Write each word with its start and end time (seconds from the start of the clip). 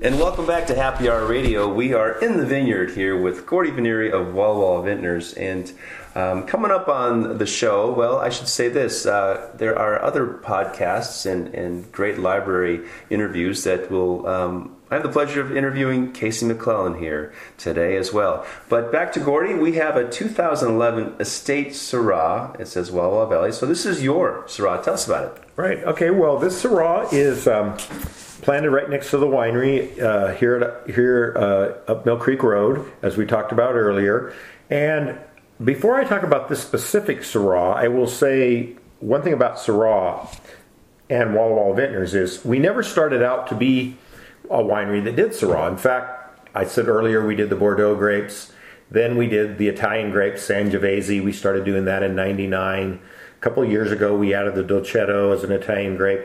And 0.00 0.20
welcome 0.20 0.46
back 0.46 0.68
to 0.68 0.76
Happy 0.76 1.10
Hour 1.10 1.26
Radio. 1.26 1.66
We 1.66 1.92
are 1.92 2.20
in 2.20 2.36
the 2.36 2.46
vineyard 2.46 2.92
here 2.92 3.20
with 3.20 3.44
Gordy 3.46 3.72
Venneri 3.72 4.12
of 4.12 4.32
Walla 4.32 4.60
Walla 4.60 4.84
Vintners. 4.84 5.32
And 5.32 5.72
um, 6.14 6.46
coming 6.46 6.70
up 6.70 6.86
on 6.86 7.38
the 7.38 7.46
show, 7.46 7.90
well, 7.92 8.16
I 8.16 8.28
should 8.28 8.46
say 8.46 8.68
this 8.68 9.06
uh, 9.06 9.50
there 9.56 9.76
are 9.76 10.00
other 10.00 10.24
podcasts 10.24 11.28
and, 11.28 11.52
and 11.52 11.90
great 11.90 12.20
library 12.20 12.86
interviews 13.10 13.64
that 13.64 13.90
will. 13.90 14.24
Um, 14.28 14.76
I 14.88 14.94
have 14.94 15.02
the 15.02 15.10
pleasure 15.10 15.40
of 15.40 15.54
interviewing 15.54 16.12
Casey 16.12 16.46
McClellan 16.46 16.94
here 16.98 17.34
today 17.58 17.96
as 17.96 18.12
well. 18.12 18.46
But 18.68 18.92
back 18.92 19.12
to 19.14 19.20
Gordy, 19.20 19.54
we 19.54 19.72
have 19.74 19.96
a 19.96 20.08
2011 20.08 21.16
Estate 21.18 21.70
Syrah. 21.70 22.58
It 22.60 22.68
says 22.68 22.92
Walla 22.92 23.26
Valley. 23.26 23.50
So 23.50 23.66
this 23.66 23.84
is 23.84 24.02
your 24.02 24.44
Syrah. 24.44 24.82
Tell 24.82 24.94
us 24.94 25.06
about 25.06 25.36
it. 25.36 25.42
Right. 25.56 25.78
Okay. 25.82 26.10
Well, 26.10 26.38
this 26.38 26.62
Syrah 26.62 27.12
is 27.12 27.48
um, 27.48 27.76
planted 28.40 28.70
right 28.70 28.88
next 28.88 29.10
to 29.10 29.18
the 29.18 29.26
winery 29.26 30.00
uh, 30.00 30.34
here 30.34 30.56
at 30.56 30.90
here 30.94 31.34
uh, 31.36 31.90
up 31.90 32.06
Mill 32.06 32.16
Creek 32.16 32.42
Road, 32.42 32.90
as 33.02 33.16
we 33.16 33.26
talked 33.26 33.52
about 33.52 33.74
earlier. 33.74 34.32
And 34.70 35.18
before 35.62 35.96
I 35.96 36.04
talk 36.04 36.22
about 36.22 36.48
this 36.48 36.62
specific 36.62 37.20
Syrah, 37.20 37.74
I 37.74 37.88
will 37.88 38.06
say 38.06 38.76
one 39.00 39.22
thing 39.22 39.32
about 39.32 39.56
Syrah 39.56 40.32
and 41.10 41.34
Walla 41.34 41.54
Walla 41.54 41.74
Vintners 41.74 42.14
is 42.14 42.44
we 42.44 42.58
never 42.58 42.82
started 42.82 43.22
out 43.22 43.46
to 43.48 43.54
be 43.54 43.96
a 44.50 44.58
winery 44.58 45.02
that 45.04 45.16
did 45.16 45.30
Syrah. 45.30 45.68
In 45.70 45.76
fact, 45.76 46.48
I 46.54 46.64
said 46.64 46.88
earlier 46.88 47.26
we 47.26 47.34
did 47.34 47.50
the 47.50 47.56
Bordeaux 47.56 47.96
grapes. 47.96 48.52
Then 48.90 49.16
we 49.16 49.26
did 49.26 49.58
the 49.58 49.68
Italian 49.68 50.10
grapes, 50.10 50.46
Sangiovese. 50.48 51.22
We 51.22 51.32
started 51.32 51.64
doing 51.64 51.84
that 51.86 52.02
in 52.02 52.14
'99. 52.14 53.00
A 53.38 53.40
couple 53.40 53.64
years 53.64 53.92
ago, 53.92 54.16
we 54.16 54.34
added 54.34 54.54
the 54.54 54.64
Dolcetto 54.64 55.32
as 55.34 55.44
an 55.44 55.52
Italian 55.52 55.96
grape. 55.96 56.22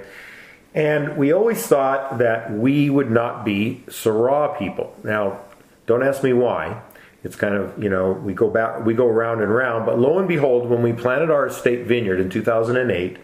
And 0.74 1.18
we 1.18 1.34
always 1.34 1.66
thought 1.66 2.18
that 2.18 2.52
we 2.52 2.90
would 2.90 3.12
not 3.12 3.46
be 3.46 3.84
Syrah 3.88 4.58
people. 4.58 4.96
Now, 5.04 5.40
don't 5.86 6.04
ask 6.04 6.24
me 6.24 6.34
why. 6.34 6.82
It's 7.24 7.36
kind 7.36 7.56
of, 7.56 7.82
you 7.82 7.90
know, 7.90 8.12
we 8.12 8.34
go 8.34 8.50
back, 8.50 8.86
we 8.86 8.94
go 8.94 9.08
round 9.08 9.42
and 9.42 9.54
round. 9.54 9.86
But 9.86 10.00
lo 10.00 10.20
and 10.20 10.28
behold, 10.28 10.70
when 10.70 10.82
we 10.82 10.92
planted 10.92 11.30
our 11.30 11.48
estate 11.48 11.86
vineyard 11.86 12.20
in 12.20 12.30
2008, 12.30 13.18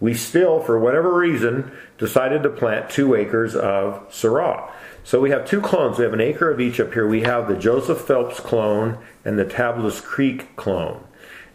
we 0.00 0.14
still, 0.14 0.60
for 0.60 0.78
whatever 0.78 1.14
reason, 1.14 1.72
decided 1.96 2.42
to 2.42 2.50
plant 2.50 2.90
two 2.90 3.14
acres 3.14 3.54
of 3.54 4.08
Syrah. 4.10 4.70
So 5.02 5.20
we 5.20 5.30
have 5.30 5.46
two 5.46 5.60
clones. 5.60 5.98
We 5.98 6.04
have 6.04 6.12
an 6.12 6.20
acre 6.20 6.50
of 6.50 6.60
each 6.60 6.78
up 6.78 6.92
here. 6.92 7.08
We 7.08 7.22
have 7.22 7.48
the 7.48 7.56
Joseph 7.56 8.02
Phelps 8.02 8.40
clone 8.40 8.98
and 9.24 9.38
the 9.38 9.44
Tablas 9.44 10.02
Creek 10.02 10.54
clone 10.56 11.02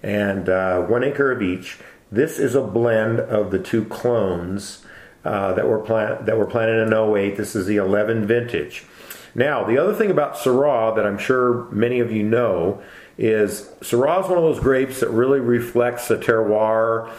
and 0.01 0.49
uh, 0.49 0.81
one 0.81 1.03
acre 1.03 1.31
of 1.31 1.41
each. 1.41 1.77
This 2.11 2.37
is 2.37 2.53
a 2.53 2.61
blend 2.61 3.19
of 3.19 3.51
the 3.51 3.59
two 3.59 3.85
clones 3.85 4.82
uh, 5.23 5.53
that 5.53 5.67
were 5.67 5.79
plant 5.79 6.25
that 6.25 6.37
were 6.37 6.45
planted 6.45 6.87
in 6.87 6.93
08. 6.93 7.37
This 7.37 7.55
is 7.55 7.65
the 7.65 7.77
11 7.77 8.25
vintage. 8.27 8.83
Now, 9.35 9.63
the 9.63 9.77
other 9.77 9.93
thing 9.93 10.11
about 10.11 10.35
Syrah 10.35 10.95
that 10.95 11.05
I'm 11.05 11.17
sure 11.17 11.65
many 11.71 11.99
of 11.99 12.11
you 12.11 12.23
know 12.23 12.81
is 13.17 13.69
Syrah 13.81 14.23
is 14.23 14.29
one 14.29 14.37
of 14.37 14.43
those 14.43 14.59
grapes 14.59 14.99
that 14.99 15.09
really 15.09 15.39
reflects 15.39 16.07
the 16.07 16.17
terroir 16.17 17.11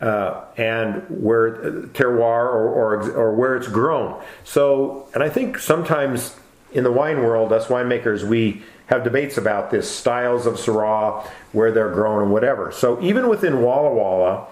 uh, 0.00 0.44
and 0.56 1.04
where 1.08 1.56
terroir 1.88 2.46
or, 2.46 2.68
or, 2.68 3.10
or 3.12 3.34
where 3.34 3.56
it's 3.56 3.68
grown. 3.68 4.22
So, 4.44 5.08
and 5.14 5.22
I 5.22 5.28
think 5.28 5.58
sometimes 5.58 6.36
in 6.72 6.84
the 6.84 6.92
wine 6.92 7.22
world, 7.22 7.52
us 7.52 7.66
winemakers, 7.66 8.22
we 8.22 8.62
have 8.86 9.04
debates 9.04 9.36
about 9.36 9.70
this 9.70 9.90
styles 9.90 10.46
of 10.46 10.54
Syrah, 10.54 11.26
where 11.52 11.72
they're 11.72 11.92
grown, 11.92 12.22
and 12.22 12.32
whatever. 12.32 12.72
So 12.72 13.00
even 13.02 13.28
within 13.28 13.62
Walla 13.62 13.92
Walla, 13.92 14.46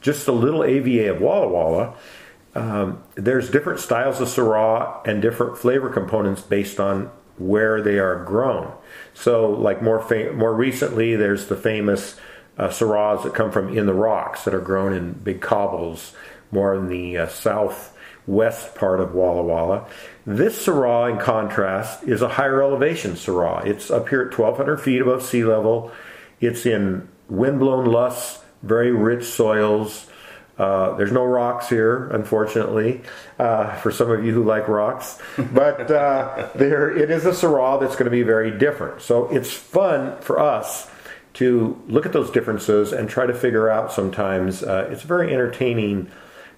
just 0.00 0.28
a 0.28 0.32
little 0.32 0.62
AVA 0.64 1.10
of 1.10 1.20
Walla 1.20 1.48
Walla, 1.48 1.94
um, 2.54 3.02
there's 3.14 3.50
different 3.50 3.80
styles 3.80 4.20
of 4.20 4.28
Syrah 4.28 5.06
and 5.06 5.22
different 5.22 5.56
flavor 5.56 5.88
components 5.88 6.42
based 6.42 6.80
on 6.80 7.10
where 7.38 7.80
they 7.80 7.98
are 7.98 8.22
grown. 8.24 8.72
So, 9.14 9.50
like 9.50 9.82
more 9.82 10.02
fam- 10.02 10.36
more 10.36 10.54
recently, 10.54 11.16
there's 11.16 11.46
the 11.46 11.56
famous 11.56 12.16
uh, 12.58 12.68
Syrahs 12.68 13.22
that 13.22 13.34
come 13.34 13.50
from 13.50 13.76
in 13.76 13.86
the 13.86 13.94
rocks 13.94 14.44
that 14.44 14.54
are 14.54 14.60
grown 14.60 14.92
in 14.92 15.12
big 15.12 15.40
cobbles, 15.40 16.12
more 16.50 16.74
in 16.74 16.88
the 16.88 17.18
uh, 17.18 17.28
southwest 17.28 18.74
part 18.74 19.00
of 19.00 19.14
Walla 19.14 19.42
Walla. 19.42 19.86
This 20.26 20.66
Syrah, 20.66 21.12
in 21.12 21.18
contrast, 21.18 22.02
is 22.02 22.20
a 22.20 22.28
higher 22.28 22.62
elevation 22.62 23.12
Syrah. 23.12 23.64
It's 23.64 23.90
up 23.90 24.08
here 24.08 24.22
at 24.22 24.38
1,200 24.38 24.76
feet 24.78 25.00
above 25.00 25.22
sea 25.22 25.44
level. 25.44 25.92
It's 26.40 26.66
in 26.66 27.08
windblown 27.28 27.86
loess, 27.86 28.42
very 28.62 28.90
rich 28.90 29.24
soils. 29.24 30.09
Uh, 30.60 30.94
there's 30.96 31.10
no 31.10 31.24
rocks 31.24 31.70
here, 31.70 32.08
unfortunately, 32.08 33.00
uh, 33.38 33.74
for 33.76 33.90
some 33.90 34.10
of 34.10 34.22
you 34.22 34.34
who 34.34 34.44
like 34.44 34.68
rocks. 34.68 35.18
But 35.38 35.90
uh, 35.90 36.50
there, 36.54 36.94
it 36.94 37.10
is 37.10 37.24
a 37.24 37.30
Syrah 37.30 37.80
that's 37.80 37.94
going 37.94 38.04
to 38.04 38.10
be 38.10 38.22
very 38.22 38.50
different. 38.58 39.00
So 39.00 39.30
it's 39.30 39.50
fun 39.50 40.20
for 40.20 40.38
us 40.38 40.90
to 41.34 41.80
look 41.88 42.04
at 42.04 42.12
those 42.12 42.30
differences 42.30 42.92
and 42.92 43.08
try 43.08 43.24
to 43.24 43.32
figure 43.32 43.70
out. 43.70 43.90
Sometimes 43.90 44.62
uh, 44.62 44.88
it's 44.90 45.02
very 45.02 45.32
entertaining 45.32 46.10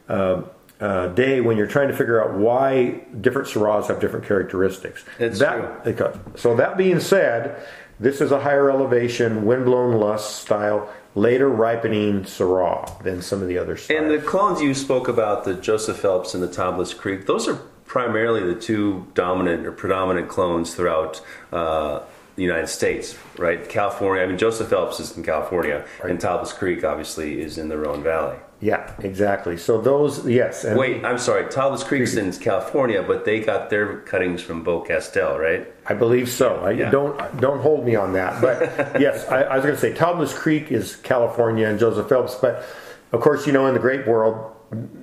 uh, 0.09 0.43
uh, 0.81 1.07
day 1.09 1.41
when 1.41 1.57
you're 1.57 1.69
trying 1.69 1.87
to 1.87 1.97
figure 1.97 2.21
out 2.21 2.37
why 2.37 3.03
different 3.21 3.47
Syrahs 3.47 3.87
have 3.87 4.01
different 4.01 4.27
characteristics. 4.27 5.05
It's 5.21 5.39
that, 5.39 5.85
true. 5.85 6.21
So 6.35 6.57
that 6.57 6.77
being 6.77 6.99
said, 6.99 7.65
this 8.01 8.21
is 8.21 8.33
a 8.33 8.41
higher 8.41 8.69
elevation, 8.69 9.45
windblown 9.45 9.93
loess 10.01 10.29
style, 10.29 10.93
later 11.15 11.49
ripening 11.49 12.23
Syrah 12.23 13.03
than 13.03 13.23
some 13.23 13.43
of 13.43 13.49
the 13.49 13.59
other 13.59 13.77
styles. 13.77 14.01
And 14.01 14.11
the 14.11 14.19
clones 14.19 14.61
you 14.61 14.75
spoke 14.75 15.09
about, 15.09 15.45
the 15.45 15.55
Joseph 15.55 15.99
Phelps 15.99 16.35
and 16.35 16.43
the 16.43 16.49
Tablas 16.49 16.97
Creek, 16.97 17.27
those 17.27 17.49
are 17.49 17.57
primarily 17.85 18.41
the 18.43 18.59
two 18.59 19.07
dominant 19.15 19.67
or 19.67 19.73
predominant 19.73 20.29
clones 20.29 20.75
throughout 20.75 21.21
uh, 21.53 22.01
the 22.37 22.43
United 22.43 22.69
States, 22.69 23.17
right? 23.37 23.69
California. 23.69 24.23
I 24.23 24.27
mean, 24.27 24.39
Joseph 24.39 24.71
Phelps 24.71 24.99
is 25.01 25.17
in 25.17 25.23
California, 25.23 25.85
right. 26.03 26.11
and 26.11 26.19
Tablas 26.19 26.55
Creek 26.55 26.85
obviously 26.85 27.41
is 27.41 27.59
in 27.59 27.69
the 27.69 27.77
Rhone 27.77 28.03
Valley. 28.03 28.39
Yeah, 28.63 28.95
exactly. 29.01 29.57
So 29.57 29.81
those, 29.81 30.25
yes. 30.25 30.65
Wait, 30.65 31.05
I'm 31.05 31.19
sorry. 31.19 31.45
Tablas 31.47 31.85
Creek's 31.85 32.15
in 32.15 32.33
California, 32.35 33.03
but 33.03 33.25
they 33.25 33.41
got 33.41 33.71
their 33.71 33.99
cuttings 34.03 34.41
from 34.41 34.65
Beaucastel, 34.65 35.37
right? 35.37 35.67
I 35.87 35.95
believe 35.95 36.31
so. 36.31 36.61
I, 36.61 36.71
yeah. 36.71 36.91
Don't 36.91 37.41
don't 37.41 37.61
hold 37.61 37.85
me 37.85 37.97
on 37.97 38.13
that, 38.13 38.41
but 38.41 38.61
yes, 39.01 39.29
I, 39.29 39.43
I 39.43 39.57
was 39.57 39.65
going 39.65 39.75
to 39.75 39.81
say 39.81 39.93
Tablas 39.93 40.33
Creek 40.33 40.71
is 40.71 40.95
California 40.95 41.67
and 41.67 41.77
Joseph 41.77 42.09
Phelps, 42.09 42.37
but 42.37 42.65
of 43.11 43.21
course, 43.21 43.49
you 43.49 43.53
know, 43.53 43.67
in 43.67 43.75
the 43.75 43.81
grape 43.81 44.07
world, 44.07 44.55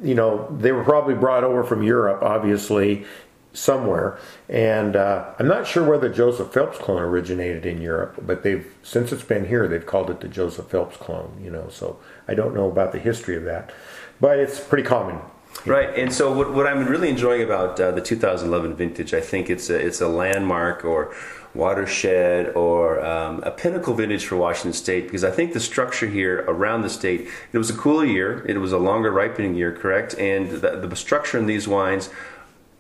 you 0.02 0.16
know, 0.16 0.48
they 0.58 0.72
were 0.72 0.86
probably 0.86 1.14
brought 1.14 1.44
over 1.44 1.66
from 1.66 1.84
Europe, 1.84 2.24
obviously, 2.24 3.06
somewhere. 3.54 4.20
And 4.48 4.96
uh, 4.96 5.34
I'm 5.40 5.48
not 5.48 5.68
sure 5.68 5.88
where 5.88 5.98
the 5.98 6.10
Joseph 6.10 6.54
Phelps 6.54 6.78
clone 6.78 7.02
originated 7.02 7.66
in 7.66 7.82
Europe, 7.82 8.20
but 8.22 8.44
they've 8.44 8.72
since 8.84 9.12
it's 9.12 9.24
been 9.24 9.48
here, 9.48 9.68
they've 9.68 9.86
called 9.86 10.10
it 10.10 10.22
the 10.22 10.28
Joseph 10.28 10.68
Phelps 10.68 10.98
clone. 10.98 11.40
You 11.44 11.52
know, 11.52 11.68
so 11.70 12.00
I 12.28 12.34
don't 12.34 12.54
know 12.54 12.70
about 12.70 12.92
the 12.92 13.00
history 13.00 13.36
of 13.36 13.44
that, 13.46 13.72
but 14.20 14.40
it's 14.40 14.60
pretty 14.60 14.84
common. 14.84 15.20
Right, 15.66 15.98
and 15.98 16.14
so 16.14 16.32
what, 16.32 16.54
what 16.54 16.68
I'm 16.68 16.86
really 16.86 17.10
enjoying 17.10 17.42
about 17.42 17.78
uh, 17.82 17.92
the 17.92 18.02
2011 18.02 18.76
vintage, 18.76 19.14
I 19.14 19.20
think 19.20 19.50
it's 19.50 19.70
a, 19.70 19.76
it's 19.76 20.00
a 20.00 20.08
landmark 20.08 20.86
or 20.86 21.14
watershed 21.54 22.56
or 22.56 23.04
um, 23.04 23.42
a 23.44 23.52
pinnacle 23.52 23.94
vintage 23.94 24.26
for 24.26 24.38
Washington 24.38 24.74
State 24.74 25.06
because 25.06 25.24
I 25.24 25.32
think 25.32 25.54
the 25.54 25.60
structure 25.60 26.08
here 26.08 26.46
around 26.48 26.84
the 26.84 26.90
state, 26.90 27.28
it 27.52 27.58
was 27.58 27.70
a 27.70 27.74
cooler 27.74 28.06
year, 28.06 28.46
it 28.48 28.58
was 28.58 28.72
a 28.72 28.78
longer 28.78 29.12
ripening 29.12 29.56
year, 29.56 29.76
correct? 29.76 30.14
And 30.16 30.50
the, 30.50 30.88
the 30.88 30.96
structure 30.96 31.38
in 31.38 31.46
these 31.46 31.68
wines 31.68 32.10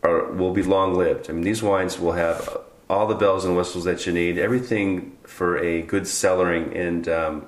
are, 0.03 0.31
will 0.31 0.53
be 0.53 0.63
long 0.63 0.95
lived. 0.95 1.29
I 1.29 1.33
mean, 1.33 1.43
these 1.43 1.61
wines 1.61 1.99
will 1.99 2.13
have 2.13 2.57
all 2.89 3.07
the 3.07 3.15
bells 3.15 3.45
and 3.45 3.55
whistles 3.55 3.83
that 3.83 4.05
you 4.05 4.13
need, 4.13 4.37
everything 4.37 5.17
for 5.23 5.57
a 5.57 5.81
good 5.83 6.03
cellaring, 6.03 6.75
and 6.75 7.07
um, 7.07 7.45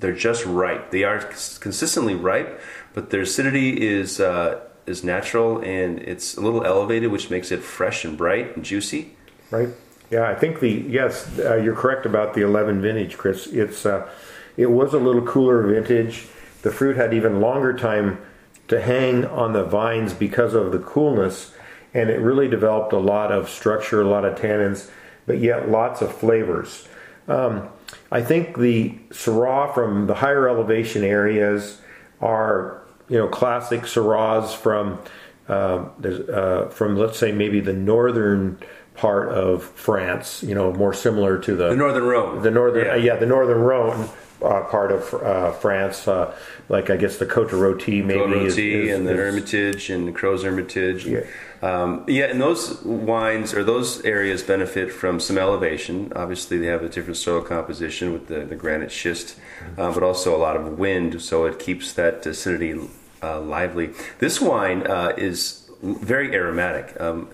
they're 0.00 0.12
just 0.14 0.46
right. 0.46 0.90
They 0.90 1.04
are 1.04 1.18
consistently 1.18 2.14
ripe, 2.14 2.60
but 2.94 3.10
their 3.10 3.22
acidity 3.22 3.86
is 3.86 4.20
uh, 4.20 4.60
is 4.86 5.04
natural 5.04 5.58
and 5.58 5.98
it's 6.00 6.36
a 6.36 6.40
little 6.40 6.64
elevated, 6.64 7.10
which 7.10 7.30
makes 7.30 7.52
it 7.52 7.62
fresh 7.62 8.04
and 8.04 8.16
bright 8.16 8.56
and 8.56 8.64
juicy. 8.64 9.14
Right. 9.50 9.68
Yeah, 10.10 10.28
I 10.28 10.34
think 10.34 10.60
the 10.60 10.70
yes, 10.70 11.38
uh, 11.38 11.56
you're 11.56 11.76
correct 11.76 12.06
about 12.06 12.32
the 12.34 12.42
11 12.42 12.80
vintage, 12.80 13.18
Chris. 13.18 13.46
It's 13.48 13.84
uh, 13.84 14.08
it 14.56 14.70
was 14.70 14.94
a 14.94 14.98
little 14.98 15.22
cooler 15.22 15.66
vintage. 15.66 16.26
The 16.62 16.70
fruit 16.70 16.96
had 16.96 17.12
even 17.12 17.40
longer 17.40 17.74
time 17.74 18.18
to 18.68 18.80
hang 18.80 19.24
on 19.24 19.52
the 19.52 19.64
vines 19.64 20.12
because 20.14 20.54
of 20.54 20.72
the 20.72 20.78
coolness, 20.78 21.52
and 21.94 22.10
it 22.10 22.20
really 22.20 22.48
developed 22.48 22.92
a 22.92 22.98
lot 22.98 23.32
of 23.32 23.48
structure, 23.48 24.02
a 24.02 24.08
lot 24.08 24.24
of 24.24 24.38
tannins, 24.38 24.90
but 25.26 25.38
yet 25.38 25.68
lots 25.70 26.00
of 26.02 26.14
flavors. 26.14 26.86
Um, 27.26 27.68
I 28.10 28.22
think 28.22 28.56
the 28.58 28.94
Syrah 29.10 29.74
from 29.74 30.06
the 30.06 30.14
higher 30.14 30.48
elevation 30.48 31.02
areas 31.02 31.80
are, 32.20 32.82
you 33.08 33.18
know, 33.18 33.28
classic 33.28 33.82
Syrahs 33.82 34.54
from 34.54 34.98
uh, 35.48 35.86
uh, 36.04 36.68
from 36.68 36.96
let's 36.96 37.18
say 37.18 37.32
maybe 37.32 37.60
the 37.60 37.72
northern 37.72 38.58
part 38.94 39.30
of 39.30 39.64
France, 39.64 40.42
you 40.42 40.54
know, 40.54 40.72
more 40.72 40.92
similar 40.92 41.38
to 41.38 41.56
the 41.56 41.70
the 41.70 41.76
northern 41.76 42.04
Rhone. 42.04 42.42
The 42.42 42.50
northern, 42.50 42.84
yeah, 42.84 42.92
uh, 42.92 42.96
yeah 42.96 43.16
the 43.16 43.26
northern 43.26 43.60
Rhone 43.60 44.08
uh, 44.42 44.62
part 44.64 44.92
of 44.92 45.14
uh, 45.14 45.52
France, 45.52 46.06
uh, 46.08 46.34
like 46.68 46.90
I 46.90 46.96
guess 46.96 47.18
the 47.18 47.26
Côte 47.26 47.50
de 47.50 47.56
Rôti 47.56 48.04
maybe. 48.04 48.20
Côte 48.20 48.34
Rôtie 48.48 48.72
is- 48.84 48.94
and 48.96 49.06
the 49.06 49.12
is- 49.12 49.18
Hermitage 49.18 49.90
and 49.90 50.06
the 50.08 50.12
Crozes-Hermitage. 50.12 51.06
Yeah. 51.06 51.20
Um, 51.60 52.04
yeah, 52.06 52.26
and 52.26 52.40
those 52.40 52.80
wines 52.84 53.52
or 53.52 53.64
those 53.64 54.04
areas 54.04 54.44
benefit 54.44 54.92
from 54.92 55.18
some 55.18 55.36
elevation. 55.36 56.12
Obviously, 56.14 56.56
they 56.58 56.66
have 56.66 56.84
a 56.84 56.88
different 56.88 57.16
soil 57.16 57.42
composition 57.42 58.12
with 58.12 58.28
the, 58.28 58.40
the 58.44 58.54
granite 58.54 58.92
schist, 58.92 59.36
uh, 59.76 59.92
but 59.92 60.04
also 60.04 60.36
a 60.36 60.38
lot 60.38 60.56
of 60.56 60.78
wind, 60.78 61.20
so 61.20 61.46
it 61.46 61.58
keeps 61.58 61.92
that 61.94 62.24
acidity 62.24 62.78
uh, 63.24 63.40
lively. 63.40 63.90
This 64.20 64.40
wine 64.40 64.86
uh, 64.86 65.14
is 65.16 65.68
very 65.82 66.32
aromatic. 66.32 66.94
Um, 67.00 67.28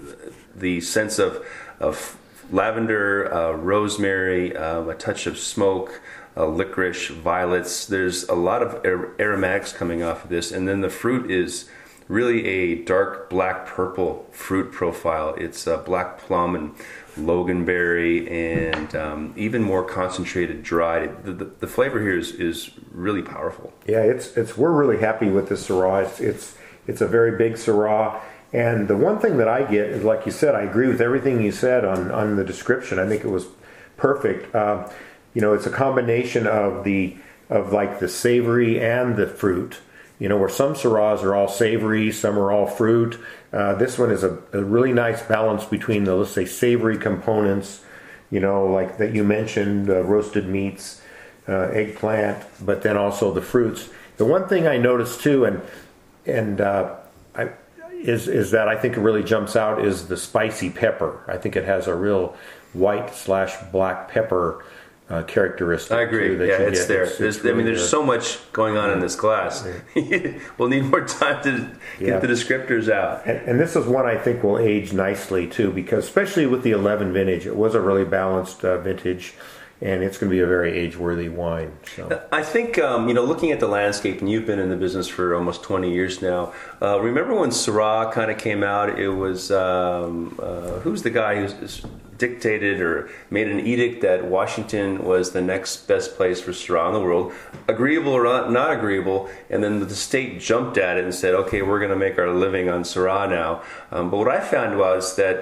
the 0.56 0.80
sense 0.80 1.18
of, 1.18 1.44
of 1.78 2.16
lavender, 2.50 3.32
uh, 3.32 3.52
rosemary, 3.52 4.56
um, 4.56 4.88
a 4.88 4.94
touch 4.94 5.26
of 5.26 5.36
smoke, 5.38 6.00
uh, 6.36 6.46
licorice, 6.46 7.08
violets. 7.08 7.86
There's 7.86 8.24
a 8.28 8.34
lot 8.34 8.62
of 8.62 8.84
ar- 8.84 9.14
aromatics 9.18 9.72
coming 9.72 10.02
off 10.02 10.24
of 10.24 10.30
this, 10.30 10.52
and 10.52 10.66
then 10.68 10.80
the 10.80 10.90
fruit 10.90 11.30
is 11.30 11.68
really 12.08 12.46
a 12.46 12.74
dark 12.84 13.30
black 13.30 13.66
purple 13.66 14.26
fruit 14.30 14.72
profile. 14.72 15.34
It's 15.38 15.66
uh, 15.66 15.78
black 15.78 16.18
plum 16.18 16.54
and 16.54 16.74
loganberry, 17.16 18.30
and 18.30 18.94
um, 18.94 19.34
even 19.36 19.62
more 19.62 19.84
concentrated, 19.84 20.62
dried. 20.62 21.24
The, 21.24 21.32
the, 21.32 21.44
the 21.44 21.66
flavor 21.66 22.00
here 22.00 22.18
is, 22.18 22.32
is 22.32 22.70
really 22.90 23.22
powerful. 23.22 23.72
Yeah, 23.86 24.02
it's 24.02 24.36
it's 24.36 24.56
we're 24.56 24.72
really 24.72 24.98
happy 24.98 25.30
with 25.30 25.48
this 25.48 25.68
Syrah. 25.68 26.04
It's 26.04 26.20
it's 26.20 26.56
it's 26.86 27.00
a 27.00 27.06
very 27.06 27.38
big 27.38 27.54
Syrah. 27.54 28.20
And 28.52 28.86
the 28.86 28.96
one 28.96 29.18
thing 29.18 29.38
that 29.38 29.48
I 29.48 29.62
get 29.62 29.90
is, 29.90 30.04
like 30.04 30.26
you 30.26 30.32
said, 30.32 30.54
I 30.54 30.62
agree 30.62 30.86
with 30.86 31.00
everything 31.00 31.42
you 31.42 31.50
said 31.50 31.84
on, 31.84 32.12
on 32.12 32.36
the 32.36 32.44
description. 32.44 33.00
I 33.00 33.08
think 33.08 33.24
it 33.24 33.28
was 33.28 33.46
perfect. 33.96 34.54
Um, 34.54 34.88
you 35.34 35.40
know, 35.40 35.52
it's 35.52 35.66
a 35.66 35.70
combination 35.70 36.46
of 36.46 36.84
the 36.84 37.16
of 37.50 37.72
like 37.72 37.98
the 37.98 38.08
savory 38.08 38.80
and 38.80 39.16
the 39.16 39.26
fruit. 39.26 39.78
You 40.18 40.28
know, 40.28 40.38
where 40.38 40.48
some 40.48 40.74
Syrahs 40.74 41.22
are 41.22 41.34
all 41.34 41.48
savory, 41.48 42.12
some 42.12 42.38
are 42.38 42.50
all 42.50 42.66
fruit. 42.66 43.18
Uh, 43.52 43.74
this 43.74 43.98
one 43.98 44.10
is 44.10 44.22
a, 44.22 44.38
a 44.52 44.62
really 44.62 44.92
nice 44.92 45.22
balance 45.22 45.64
between 45.64 46.04
the 46.04 46.14
let's 46.14 46.30
say 46.30 46.44
savory 46.44 46.96
components. 46.96 47.84
You 48.30 48.40
know, 48.40 48.66
like 48.66 48.98
that 48.98 49.14
you 49.14 49.22
mentioned, 49.22 49.90
uh, 49.90 50.02
roasted 50.02 50.48
meats, 50.48 51.02
uh, 51.48 51.68
eggplant, 51.72 52.44
but 52.64 52.82
then 52.82 52.96
also 52.96 53.32
the 53.32 53.42
fruits. 53.42 53.90
The 54.16 54.24
one 54.24 54.48
thing 54.48 54.66
I 54.66 54.78
noticed 54.78 55.20
too, 55.20 55.44
and 55.44 55.60
and 56.24 56.60
uh, 56.60 56.94
I, 57.34 57.50
is 57.90 58.28
is 58.28 58.52
that 58.52 58.68
I 58.68 58.76
think 58.76 58.96
it 58.96 59.00
really 59.00 59.24
jumps 59.24 59.56
out 59.56 59.84
is 59.84 60.06
the 60.06 60.16
spicy 60.16 60.70
pepper. 60.70 61.24
I 61.26 61.36
think 61.38 61.56
it 61.56 61.64
has 61.64 61.86
a 61.86 61.94
real 61.94 62.36
white 62.72 63.14
slash 63.14 63.54
black 63.72 64.08
pepper 64.08 64.64
uh, 65.10 65.22
characteristic. 65.24 65.92
I 65.92 66.02
agree. 66.02 66.28
too, 66.28 66.38
that 66.38 66.46
yeah, 66.48 66.58
it's 66.60 66.80
get. 66.80 66.88
there. 66.88 67.02
It's- 67.02 67.18
there's, 67.18 67.36
it's 67.36 67.46
I 67.46 67.52
mean, 67.52 67.66
there's 67.66 67.80
good. 67.82 67.88
so 67.88 68.02
much 68.02 68.38
going 68.52 68.76
on 68.76 68.90
in 68.90 69.00
this 69.00 69.14
class. 69.16 69.66
we'll 70.58 70.68
need 70.68 70.84
more 70.84 71.04
time 71.06 71.42
to 71.44 71.70
get 71.98 72.08
Yeah. 72.08 72.18
the 72.20 72.26
descriptors 72.26 72.90
out. 72.90 73.26
And, 73.26 73.38
and 73.48 73.60
this 73.60 73.76
is 73.76 73.86
one 73.86 74.06
I 74.06 74.16
think 74.16 74.42
will 74.42 74.58
age 74.58 74.92
nicely 74.92 75.46
too, 75.46 75.70
because 75.72 76.04
especially 76.04 76.46
with 76.46 76.62
the 76.62 76.70
11 76.70 77.12
vintage, 77.12 77.46
it 77.46 77.54
was 77.56 77.74
a 77.74 77.80
really 77.80 78.04
balanced 78.04 78.64
uh, 78.64 78.78
vintage, 78.78 79.34
and 79.82 80.02
it's 80.02 80.16
going 80.16 80.30
to 80.30 80.34
be 80.34 80.40
a 80.40 80.46
very 80.46 80.72
age-worthy 80.78 81.28
wine. 81.28 81.76
So. 81.96 82.22
I 82.32 82.42
think 82.42 82.78
um, 82.78 83.06
you 83.08 83.12
know, 83.12 83.24
looking 83.24 83.50
at 83.52 83.60
the 83.60 83.68
landscape, 83.68 84.20
and 84.20 84.30
you've 84.30 84.46
been 84.46 84.58
in 84.60 84.70
the 84.70 84.76
business 84.76 85.06
for 85.08 85.34
almost 85.34 85.62
20 85.64 85.92
years 85.92 86.22
now. 86.22 86.54
Uh, 86.80 86.98
remember 87.00 87.34
when 87.34 87.50
Syrah 87.50 88.10
kind 88.10 88.30
of 88.30 88.38
came 88.38 88.62
out? 88.62 88.98
It 88.98 89.08
was 89.10 89.50
um, 89.50 90.38
uh, 90.40 90.78
who's 90.78 91.02
the 91.02 91.10
guy 91.10 91.44
who's 91.44 91.84
dictated 92.26 92.80
or 92.80 93.10
made 93.30 93.48
an 93.48 93.60
edict 93.60 94.00
that 94.00 94.24
Washington 94.24 95.04
was 95.04 95.32
the 95.32 95.40
next 95.42 95.86
best 95.86 96.16
place 96.16 96.40
for 96.40 96.52
Syrah 96.52 96.88
in 96.88 96.94
the 96.94 97.00
world, 97.00 97.32
agreeable 97.68 98.12
or 98.12 98.24
not, 98.24 98.50
not 98.50 98.72
agreeable, 98.72 99.28
and 99.50 99.62
then 99.62 99.80
the 99.80 99.94
state 99.94 100.40
jumped 100.40 100.78
at 100.78 100.96
it 100.96 101.04
and 101.04 101.14
said, 101.14 101.34
"Okay, 101.34 101.60
we're 101.62 101.78
going 101.78 101.90
to 101.90 102.02
make 102.06 102.18
our 102.18 102.30
living 102.30 102.68
on 102.68 102.82
Syrah 102.82 103.28
now." 103.28 103.62
Um, 103.90 104.10
but 104.10 104.18
what 104.18 104.28
I 104.28 104.40
found 104.40 104.78
was 104.78 105.16
that 105.16 105.36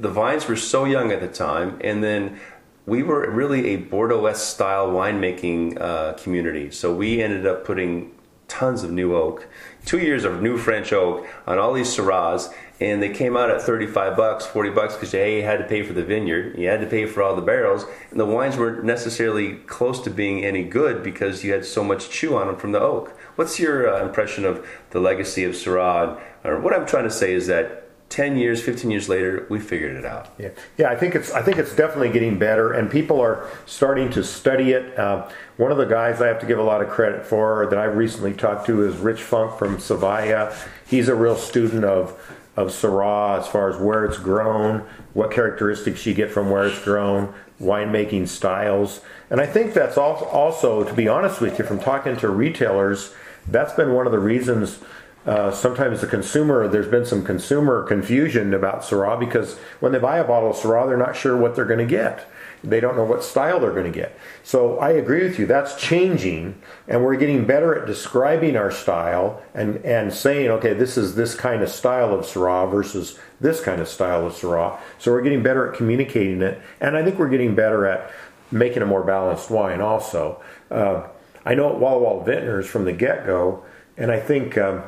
the 0.00 0.08
vines 0.08 0.46
were 0.46 0.56
so 0.56 0.84
young 0.84 1.10
at 1.12 1.20
the 1.20 1.28
time, 1.28 1.78
and 1.80 2.02
then 2.04 2.38
we 2.86 3.02
were 3.02 3.30
really 3.30 3.74
a 3.74 3.76
Bordeaux 3.76 4.32
style 4.34 4.88
winemaking 4.90 5.80
uh, 5.80 6.12
community. 6.14 6.70
So 6.70 6.94
we 6.94 7.22
ended 7.22 7.46
up 7.46 7.64
putting 7.64 8.12
tons 8.52 8.82
of 8.82 8.90
new 8.90 9.16
oak, 9.16 9.48
two 9.86 9.98
years 9.98 10.24
of 10.24 10.42
new 10.42 10.58
French 10.58 10.92
oak 10.92 11.26
on 11.46 11.58
all 11.58 11.72
these 11.72 11.96
Syrahs, 11.96 12.52
and 12.80 13.02
they 13.02 13.08
came 13.08 13.34
out 13.34 13.50
at 13.50 13.62
35 13.62 14.14
bucks, 14.14 14.44
40 14.44 14.70
bucks 14.70 14.94
because 14.94 15.12
hey, 15.12 15.38
you 15.38 15.42
had 15.42 15.58
to 15.58 15.64
pay 15.64 15.82
for 15.82 15.94
the 15.94 16.04
vineyard, 16.04 16.58
you 16.58 16.68
had 16.68 16.80
to 16.82 16.86
pay 16.86 17.06
for 17.06 17.22
all 17.22 17.34
the 17.34 17.40
barrels, 17.40 17.86
and 18.10 18.20
the 18.20 18.26
wines 18.26 18.58
weren't 18.58 18.84
necessarily 18.84 19.54
close 19.54 20.00
to 20.00 20.10
being 20.10 20.44
any 20.44 20.64
good 20.64 21.02
because 21.02 21.42
you 21.42 21.52
had 21.52 21.64
so 21.64 21.82
much 21.82 22.10
chew 22.10 22.36
on 22.36 22.46
them 22.46 22.56
from 22.56 22.72
the 22.72 22.80
oak. 22.80 23.16
What's 23.36 23.58
your 23.58 23.88
uh, 23.88 24.04
impression 24.04 24.44
of 24.44 24.66
the 24.90 25.00
legacy 25.00 25.44
of 25.44 25.54
Syrah? 25.54 26.20
Or 26.44 26.60
what 26.60 26.74
I'm 26.74 26.86
trying 26.86 27.04
to 27.04 27.10
say 27.10 27.32
is 27.32 27.46
that 27.46 27.81
10 28.12 28.36
years, 28.36 28.62
15 28.62 28.90
years 28.90 29.08
later, 29.08 29.46
we 29.48 29.58
figured 29.58 29.96
it 29.96 30.04
out. 30.04 30.28
Yeah, 30.38 30.50
yeah. 30.76 30.90
I 30.90 30.96
think 30.96 31.14
it's 31.14 31.32
I 31.32 31.40
think 31.40 31.56
it's 31.56 31.74
definitely 31.74 32.10
getting 32.10 32.38
better, 32.38 32.72
and 32.72 32.90
people 32.90 33.20
are 33.20 33.48
starting 33.64 34.10
to 34.10 34.22
study 34.22 34.72
it. 34.72 34.98
Uh, 34.98 35.28
one 35.56 35.72
of 35.72 35.78
the 35.78 35.86
guys 35.86 36.20
I 36.20 36.26
have 36.26 36.38
to 36.40 36.46
give 36.46 36.58
a 36.58 36.62
lot 36.62 36.82
of 36.82 36.90
credit 36.90 37.24
for 37.24 37.66
that 37.70 37.78
I 37.78 37.84
recently 37.84 38.34
talked 38.34 38.66
to 38.66 38.86
is 38.86 38.96
Rich 38.96 39.22
Funk 39.22 39.58
from 39.58 39.78
Saviah 39.78 40.54
He's 40.86 41.08
a 41.08 41.14
real 41.14 41.36
student 41.36 41.84
of 41.84 42.20
of 42.54 42.68
Syrah 42.68 43.40
as 43.40 43.48
far 43.48 43.70
as 43.70 43.78
where 43.78 44.04
it's 44.04 44.18
grown, 44.18 44.80
what 45.14 45.30
characteristics 45.30 46.04
you 46.04 46.12
get 46.12 46.30
from 46.30 46.50
where 46.50 46.66
it's 46.66 46.78
grown, 46.84 47.32
winemaking 47.58 48.28
styles, 48.28 49.00
and 49.30 49.40
I 49.40 49.46
think 49.46 49.72
that's 49.72 49.96
al- 49.96 50.26
also, 50.26 50.84
to 50.84 50.92
be 50.92 51.08
honest 51.08 51.40
with 51.40 51.58
you, 51.58 51.64
from 51.64 51.80
talking 51.80 52.18
to 52.18 52.28
retailers, 52.28 53.14
that's 53.48 53.72
been 53.72 53.94
one 53.94 54.04
of 54.04 54.12
the 54.12 54.18
reasons 54.18 54.80
uh, 55.24 55.52
sometimes 55.52 56.00
the 56.00 56.06
consumer, 56.06 56.66
there's 56.66 56.88
been 56.88 57.06
some 57.06 57.24
consumer 57.24 57.84
confusion 57.84 58.52
about 58.52 58.82
Syrah 58.82 59.18
because 59.20 59.56
when 59.78 59.92
they 59.92 59.98
buy 59.98 60.18
a 60.18 60.24
bottle 60.24 60.50
of 60.50 60.56
Syrah, 60.56 60.88
they're 60.88 60.96
not 60.96 61.14
sure 61.14 61.36
what 61.36 61.54
they're 61.54 61.64
going 61.64 61.78
to 61.78 61.86
get. 61.86 62.28
They 62.64 62.80
don't 62.80 62.96
know 62.96 63.04
what 63.04 63.22
style 63.22 63.60
they're 63.60 63.72
going 63.72 63.90
to 63.90 63.96
get. 63.96 64.16
So 64.42 64.78
I 64.78 64.90
agree 64.90 65.22
with 65.22 65.38
you. 65.38 65.46
That's 65.46 65.76
changing, 65.76 66.60
and 66.88 67.04
we're 67.04 67.16
getting 67.16 67.44
better 67.44 67.76
at 67.76 67.86
describing 67.86 68.56
our 68.56 68.70
style 68.70 69.42
and, 69.54 69.76
and 69.84 70.12
saying, 70.12 70.48
okay, 70.50 70.72
this 70.72 70.96
is 70.96 71.14
this 71.14 71.34
kind 71.34 71.62
of 71.62 71.68
style 71.68 72.14
of 72.14 72.24
Syrah 72.24 72.70
versus 72.70 73.18
this 73.40 73.60
kind 73.60 73.80
of 73.80 73.88
style 73.88 74.26
of 74.26 74.32
Syrah. 74.32 74.78
So 74.98 75.12
we're 75.12 75.22
getting 75.22 75.42
better 75.42 75.70
at 75.70 75.76
communicating 75.76 76.42
it, 76.42 76.60
and 76.80 76.96
I 76.96 77.04
think 77.04 77.18
we're 77.18 77.28
getting 77.28 77.54
better 77.54 77.86
at 77.86 78.10
making 78.50 78.82
a 78.82 78.86
more 78.86 79.02
balanced 79.02 79.50
wine 79.50 79.80
also. 79.80 80.40
Uh, 80.70 81.06
I 81.44 81.54
know 81.54 81.72
at 81.72 81.78
Walla 81.78 82.00
Walla 82.00 82.24
Vintners 82.24 82.66
from 82.66 82.84
the 82.84 82.92
get 82.92 83.24
go, 83.24 83.64
and 83.96 84.10
I 84.10 84.18
think. 84.18 84.58
Um, 84.58 84.82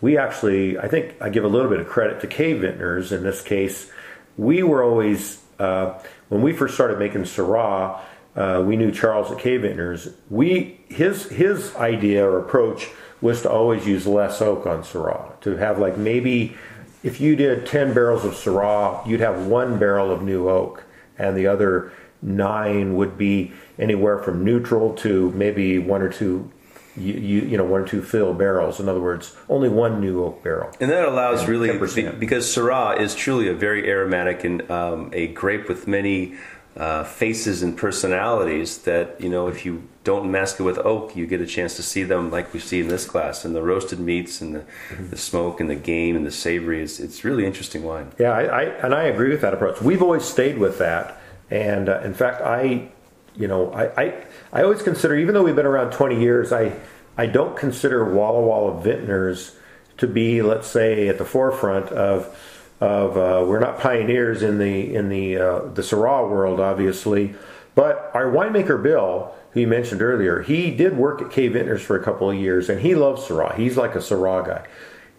we 0.00 0.18
actually, 0.18 0.78
I 0.78 0.88
think 0.88 1.14
I 1.20 1.30
give 1.30 1.44
a 1.44 1.48
little 1.48 1.70
bit 1.70 1.80
of 1.80 1.88
credit 1.88 2.20
to 2.20 2.26
K 2.26 2.52
Vintners 2.52 3.12
in 3.12 3.22
this 3.22 3.42
case. 3.42 3.90
We 4.36 4.62
were 4.62 4.82
always, 4.82 5.42
uh, 5.58 5.98
when 6.28 6.42
we 6.42 6.52
first 6.52 6.74
started 6.74 6.98
making 6.98 7.22
Syrah, 7.22 8.00
uh, 8.34 8.62
we 8.66 8.76
knew 8.76 8.92
Charles 8.92 9.30
at 9.32 9.38
K 9.38 9.56
Vintners. 9.56 10.14
We, 10.28 10.80
his, 10.88 11.24
his 11.30 11.74
idea 11.76 12.28
or 12.28 12.38
approach 12.38 12.88
was 13.20 13.42
to 13.42 13.50
always 13.50 13.86
use 13.86 14.06
less 14.06 14.42
oak 14.42 14.66
on 14.66 14.82
Syrah, 14.82 15.40
to 15.40 15.56
have 15.56 15.78
like 15.78 15.96
maybe, 15.96 16.54
if 17.02 17.20
you 17.20 17.34
did 17.34 17.66
10 17.66 17.94
barrels 17.94 18.24
of 18.24 18.34
Syrah, 18.34 19.06
you'd 19.06 19.20
have 19.20 19.46
one 19.46 19.78
barrel 19.78 20.10
of 20.10 20.22
new 20.22 20.50
oak, 20.50 20.84
and 21.18 21.34
the 21.34 21.46
other 21.46 21.92
nine 22.20 22.94
would 22.94 23.16
be 23.16 23.52
anywhere 23.78 24.18
from 24.18 24.44
neutral 24.44 24.94
to 24.96 25.30
maybe 25.32 25.78
one 25.78 26.02
or 26.02 26.08
two 26.10 26.50
you, 26.96 27.14
you, 27.14 27.40
you 27.42 27.56
know 27.56 27.64
one 27.64 27.82
or 27.82 27.86
two 27.86 28.02
fill 28.02 28.34
barrels. 28.34 28.80
In 28.80 28.88
other 28.88 29.00
words, 29.00 29.36
only 29.48 29.68
one 29.68 30.00
new 30.00 30.24
oak 30.24 30.42
barrel. 30.42 30.70
And 30.80 30.90
that 30.90 31.04
allows 31.06 31.40
And 31.40 31.48
really 31.48 31.68
10%. 31.68 32.18
because 32.18 32.46
Syrah 32.46 32.98
is 33.00 33.14
truly 33.14 33.48
a 33.48 33.54
very 33.54 33.88
aromatic 33.88 34.44
and 34.44 34.68
um, 34.70 35.10
a 35.12 35.28
grape 35.28 35.68
with 35.68 35.86
many 35.86 36.34
uh, 36.76 37.04
faces 37.04 37.62
and 37.62 37.76
personalities. 37.76 38.78
That 38.78 39.20
you 39.20 39.28
know, 39.28 39.48
if 39.48 39.64
you 39.64 39.88
don't 40.04 40.30
mask 40.30 40.60
it 40.60 40.62
with 40.62 40.78
oak, 40.78 41.16
you 41.16 41.26
get 41.26 41.40
a 41.40 41.46
chance 41.46 41.74
to 41.76 41.82
see 41.82 42.02
them 42.02 42.30
like 42.30 42.52
we 42.52 42.60
see 42.60 42.80
in 42.80 42.88
this 42.88 43.06
class, 43.06 43.44
and 43.44 43.54
the 43.54 43.62
roasted 43.62 43.98
meats 43.98 44.40
and 44.40 44.54
the, 44.56 44.64
the 45.10 45.16
smoke 45.16 45.58
and 45.60 45.68
the 45.70 45.74
game 45.74 46.16
and 46.16 46.26
the 46.26 46.30
savory. 46.30 46.82
It's, 46.82 47.00
it's 47.00 47.24
really 47.24 47.46
interesting 47.46 47.82
wine. 47.82 48.12
Yeah, 48.18 48.30
I, 48.32 48.42
I 48.44 48.62
and 48.84 48.94
I 48.94 49.04
agree 49.04 49.30
with 49.30 49.40
that 49.40 49.54
approach. 49.54 49.80
We've 49.80 50.02
always 50.02 50.24
stayed 50.24 50.58
with 50.58 50.78
that, 50.78 51.18
and 51.50 51.88
uh, 51.88 52.00
in 52.04 52.12
fact, 52.14 52.42
I, 52.42 52.88
you 53.34 53.48
know, 53.48 53.70
I, 53.72 54.02
I 54.02 54.24
I 54.56 54.62
always 54.62 54.80
consider, 54.80 55.14
even 55.14 55.34
though 55.34 55.42
we've 55.42 55.54
been 55.54 55.66
around 55.66 55.92
twenty 55.92 56.18
years, 56.18 56.50
I 56.50 56.72
I 57.18 57.26
don't 57.26 57.58
consider 57.58 58.10
Walla 58.10 58.40
Walla 58.40 58.80
Vintners 58.82 59.54
to 59.98 60.06
be, 60.06 60.40
let's 60.40 60.66
say, 60.66 61.08
at 61.08 61.18
the 61.18 61.26
forefront 61.26 61.88
of 61.88 62.34
of 62.80 63.18
uh, 63.18 63.44
we're 63.46 63.60
not 63.60 63.78
pioneers 63.78 64.42
in 64.42 64.56
the 64.56 64.94
in 64.94 65.10
the 65.10 65.36
uh, 65.36 65.58
the 65.74 65.82
Syrah 65.82 66.30
world, 66.30 66.58
obviously, 66.58 67.34
but 67.74 68.10
our 68.14 68.24
winemaker 68.24 68.82
Bill, 68.82 69.34
who 69.50 69.60
you 69.60 69.66
mentioned 69.66 70.00
earlier, 70.00 70.40
he 70.40 70.74
did 70.74 70.96
work 70.96 71.20
at 71.20 71.30
K 71.30 71.48
Vintners 71.48 71.82
for 71.82 71.94
a 71.94 72.02
couple 72.02 72.30
of 72.30 72.38
years, 72.38 72.70
and 72.70 72.80
he 72.80 72.94
loves 72.94 73.28
Syrah. 73.28 73.54
He's 73.56 73.76
like 73.76 73.94
a 73.94 73.98
Syrah 73.98 74.46
guy, 74.46 74.66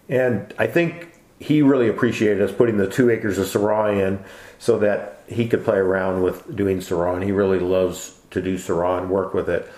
and 0.08 0.52
I 0.58 0.66
think 0.66 1.12
he 1.38 1.62
really 1.62 1.88
appreciated 1.88 2.42
us 2.42 2.50
putting 2.50 2.76
the 2.76 2.90
two 2.90 3.08
acres 3.08 3.38
of 3.38 3.46
Syrah 3.46 4.04
in 4.04 4.18
so 4.58 4.80
that 4.80 5.22
he 5.28 5.46
could 5.46 5.64
play 5.64 5.76
around 5.76 6.24
with 6.24 6.56
doing 6.56 6.78
Syrah, 6.78 7.14
and 7.14 7.22
he 7.22 7.30
really 7.30 7.60
loves 7.60 8.17
to 8.30 8.42
do 8.42 8.56
Syrah 8.56 9.00
and 9.00 9.10
work 9.10 9.34
with 9.34 9.48
it. 9.48 9.70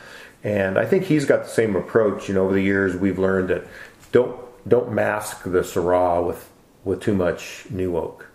And 0.43 0.79
I 0.79 0.87
think 0.87 1.05
he's 1.05 1.27
got 1.27 1.45
the 1.45 1.51
same 1.51 1.77
approach. 1.77 2.29
You 2.29 2.35
know, 2.35 2.45
over 2.45 2.55
the 2.55 2.63
years 2.63 2.97
we've 2.97 3.19
learned 3.19 3.49
that 3.49 3.67
don't 4.13 4.39
don't 4.69 4.93
mask 4.93 5.43
the 5.45 5.61
Syrah 5.61 6.27
with 6.27 6.49
with 6.85 7.01
too 7.01 7.15
much 7.15 7.67
new 7.71 7.97
oak, 7.97 8.27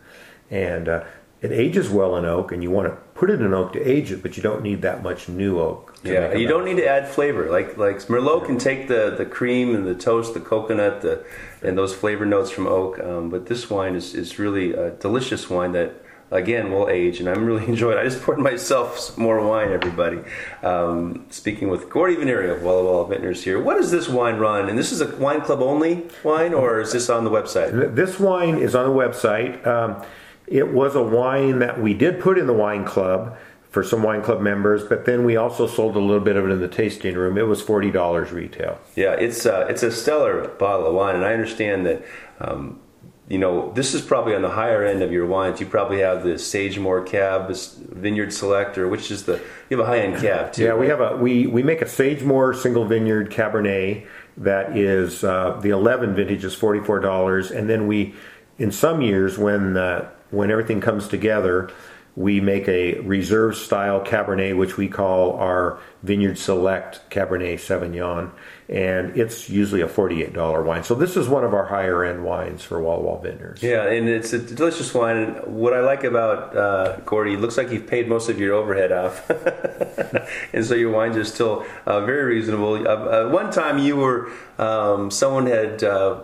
and 0.51 0.87
uh, 0.87 1.03
it 1.41 1.51
ages 1.51 1.89
well 1.89 2.15
in 2.17 2.25
oak, 2.25 2.51
and 2.51 2.61
you 2.61 2.71
want 2.71 2.87
to 2.87 2.97
put 3.15 3.29
it 3.29 3.41
in 3.41 3.53
oak 3.53 3.73
to 3.73 3.81
age 3.81 4.11
it, 4.11 4.21
but 4.21 4.37
you 4.37 4.43
don't 4.43 4.61
need 4.61 4.81
that 4.83 5.01
much 5.01 5.27
new 5.27 5.59
oak. 5.59 5.95
Yeah, 6.03 6.33
you 6.33 6.47
don't 6.47 6.65
need 6.65 6.77
to 6.77 6.87
add 6.87 7.07
flavor. 7.07 7.49
Like 7.49 7.77
like 7.77 7.97
Merlot 7.97 8.45
can 8.45 8.59
take 8.59 8.87
the, 8.87 9.15
the 9.17 9.25
cream 9.25 9.73
and 9.73 9.87
the 9.87 9.95
toast, 9.95 10.33
the 10.35 10.39
coconut, 10.39 11.01
the, 11.01 11.25
and 11.63 11.77
those 11.77 11.93
flavor 11.93 12.25
notes 12.25 12.51
from 12.51 12.67
oak. 12.67 12.99
Um, 12.99 13.29
but 13.29 13.47
this 13.47 13.69
wine 13.69 13.95
is, 13.95 14.13
is 14.13 14.37
really 14.37 14.73
a 14.73 14.91
delicious 14.91 15.49
wine 15.49 15.71
that 15.71 16.04
again 16.31 16.71
will 16.71 16.89
age, 16.89 17.19
and 17.19 17.29
I'm 17.29 17.45
really 17.45 17.65
enjoying. 17.67 17.97
it. 17.97 18.01
I 18.01 18.03
just 18.05 18.21
poured 18.21 18.39
myself 18.39 19.17
more 19.17 19.45
wine, 19.45 19.71
everybody. 19.71 20.19
Um, 20.63 21.25
speaking 21.29 21.69
with 21.69 21.89
Gordy 21.89 22.15
Venneri 22.15 22.51
of 22.55 22.63
Walla 22.63 22.83
Walla 22.83 23.07
Vintners 23.07 23.43
here. 23.43 23.61
What 23.61 23.75
does 23.75 23.91
this 23.91 24.09
wine 24.09 24.37
run? 24.37 24.69
And 24.69 24.77
this 24.77 24.91
is 24.91 25.01
a 25.01 25.15
wine 25.17 25.41
club 25.41 25.61
only 25.61 26.03
wine, 26.23 26.53
or 26.53 26.81
is 26.81 26.91
this 26.91 27.09
on 27.09 27.23
the 27.23 27.31
website? 27.31 27.95
This 27.95 28.19
wine 28.19 28.57
is 28.57 28.75
on 28.75 28.87
the 28.89 28.95
website. 28.95 29.65
Um, 29.65 30.03
it 30.47 30.71
was 30.71 30.95
a 30.95 31.01
wine 31.03 31.59
that 31.59 31.81
we 31.81 31.93
did 31.93 32.19
put 32.19 32.37
in 32.37 32.45
the 32.47 32.53
wine 32.53 32.85
club 32.85 33.37
for 33.71 33.83
some 33.83 34.03
wine 34.03 34.21
club 34.21 34.39
members, 34.39 34.83
but 34.83 35.05
then 35.05 35.25
we 35.25 35.35
also 35.35 35.67
sold 35.67 35.95
a 35.95 35.99
little 35.99 36.23
bit 36.23 36.37
of 36.37 36.45
it 36.45 36.51
in 36.51 36.61
the 36.61 36.67
tasting 36.67 37.13
room. 37.15 37.37
It 37.37 37.41
was 37.47 37.61
forty 37.61 37.91
dollars 37.91 38.31
retail. 38.31 38.79
Yeah, 38.95 39.13
it's 39.13 39.45
uh, 39.45 39.67
it's 39.69 39.83
a 39.83 39.91
stellar 39.91 40.47
bottle 40.47 40.87
of 40.87 40.93
wine, 40.93 41.15
and 41.15 41.25
I 41.25 41.33
understand 41.33 41.85
that. 41.85 42.03
Um, 42.39 42.79
you 43.27 43.39
know, 43.39 43.71
this 43.71 43.95
is 43.95 44.01
probably 44.01 44.35
on 44.35 44.43
the 44.43 44.51
higher 44.51 44.83
end 44.83 45.01
of 45.01 45.11
your 45.11 45.25
wines. 45.25 45.59
You 45.59 45.65
probably 45.65 45.99
have 46.01 46.23
the 46.23 46.37
Sagemoor 46.37 47.03
Cab, 47.03 47.51
Vineyard 47.89 48.31
Selector, 48.31 48.87
which 48.87 49.09
is 49.09 49.23
the 49.25 49.41
you 49.69 49.77
have 49.77 49.79
a 49.79 49.89
high 49.89 49.99
end 49.99 50.21
cab 50.21 50.53
too. 50.53 50.65
Yeah, 50.65 50.75
we 50.75 50.87
have 50.87 51.01
a 51.01 51.17
we 51.17 51.47
we 51.47 51.63
make 51.63 51.81
a 51.81 51.87
Sagemoor 51.87 52.53
single 52.53 52.85
vineyard 52.85 53.31
Cabernet 53.31 54.05
that 54.37 54.77
is 54.77 55.23
uh, 55.23 55.59
the 55.61 55.69
eleven 55.71 56.13
vintage 56.13 56.43
is 56.43 56.53
forty 56.53 56.81
four 56.81 56.99
dollars, 56.99 57.49
and 57.49 57.67
then 57.67 57.87
we 57.87 58.13
in 58.59 58.71
some 58.71 59.01
years 59.01 59.39
when 59.39 59.75
uh, 59.75 60.11
when 60.29 60.51
everything 60.51 60.79
comes 60.79 61.07
together, 61.07 61.71
we 62.15 62.39
make 62.39 62.67
a 62.69 62.99
reserve 63.01 63.57
style 63.57 63.99
Cabernet, 63.99 64.57
which 64.57 64.77
we 64.77 64.87
call 64.87 65.33
our 65.33 65.79
Vineyard 66.01 66.37
Select 66.37 67.09
Cabernet 67.09 67.55
Sauvignon, 67.55 68.31
and 68.69 69.17
it's 69.17 69.49
usually 69.49 69.81
a 69.81 69.87
$48 69.87 70.63
wine. 70.63 70.83
So 70.83 70.95
this 70.95 71.17
is 71.17 71.27
one 71.27 71.43
of 71.43 71.53
our 71.53 71.65
higher 71.65 72.05
end 72.05 72.23
wines 72.23 72.63
for 72.63 72.81
Walla 72.81 73.01
Walla 73.01 73.21
Vintners. 73.21 73.61
Yeah, 73.61 73.83
and 73.83 74.07
it's 74.07 74.31
a 74.31 74.39
delicious 74.39 74.93
wine. 74.93 75.17
And 75.17 75.55
what 75.57 75.73
I 75.73 75.81
like 75.81 76.05
about 76.05 76.55
uh, 76.55 76.97
Gordy, 77.05 77.35
looks 77.35 77.57
like 77.57 77.69
you've 77.69 77.87
paid 77.87 78.07
most 78.07 78.29
of 78.29 78.39
your 78.39 78.53
overhead 78.53 78.93
off, 78.93 79.29
and 80.53 80.65
so 80.65 80.73
your 80.73 80.91
wines 80.91 81.17
are 81.17 81.25
still 81.25 81.65
uh, 81.85 82.05
very 82.05 82.35
reasonable. 82.35 82.87
Uh, 82.87 82.91
uh 82.91 83.29
one 83.29 83.51
time, 83.51 83.77
you 83.77 83.97
were 83.97 84.31
um, 84.57 85.11
someone 85.11 85.47
had 85.47 85.83
uh, 85.83 86.21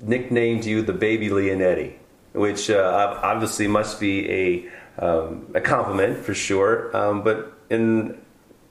nicknamed 0.00 0.64
you 0.64 0.80
the 0.80 0.94
Baby 0.94 1.28
Leonetti, 1.28 1.94
which 2.38 2.70
uh, 2.70 3.18
obviously 3.22 3.66
must 3.66 4.00
be 4.00 4.30
a 4.30 4.68
um, 4.98 5.46
a 5.54 5.60
compliment 5.60 6.18
for 6.18 6.34
sure. 6.34 6.96
Um, 6.96 7.22
but 7.22 7.52
in 7.70 8.20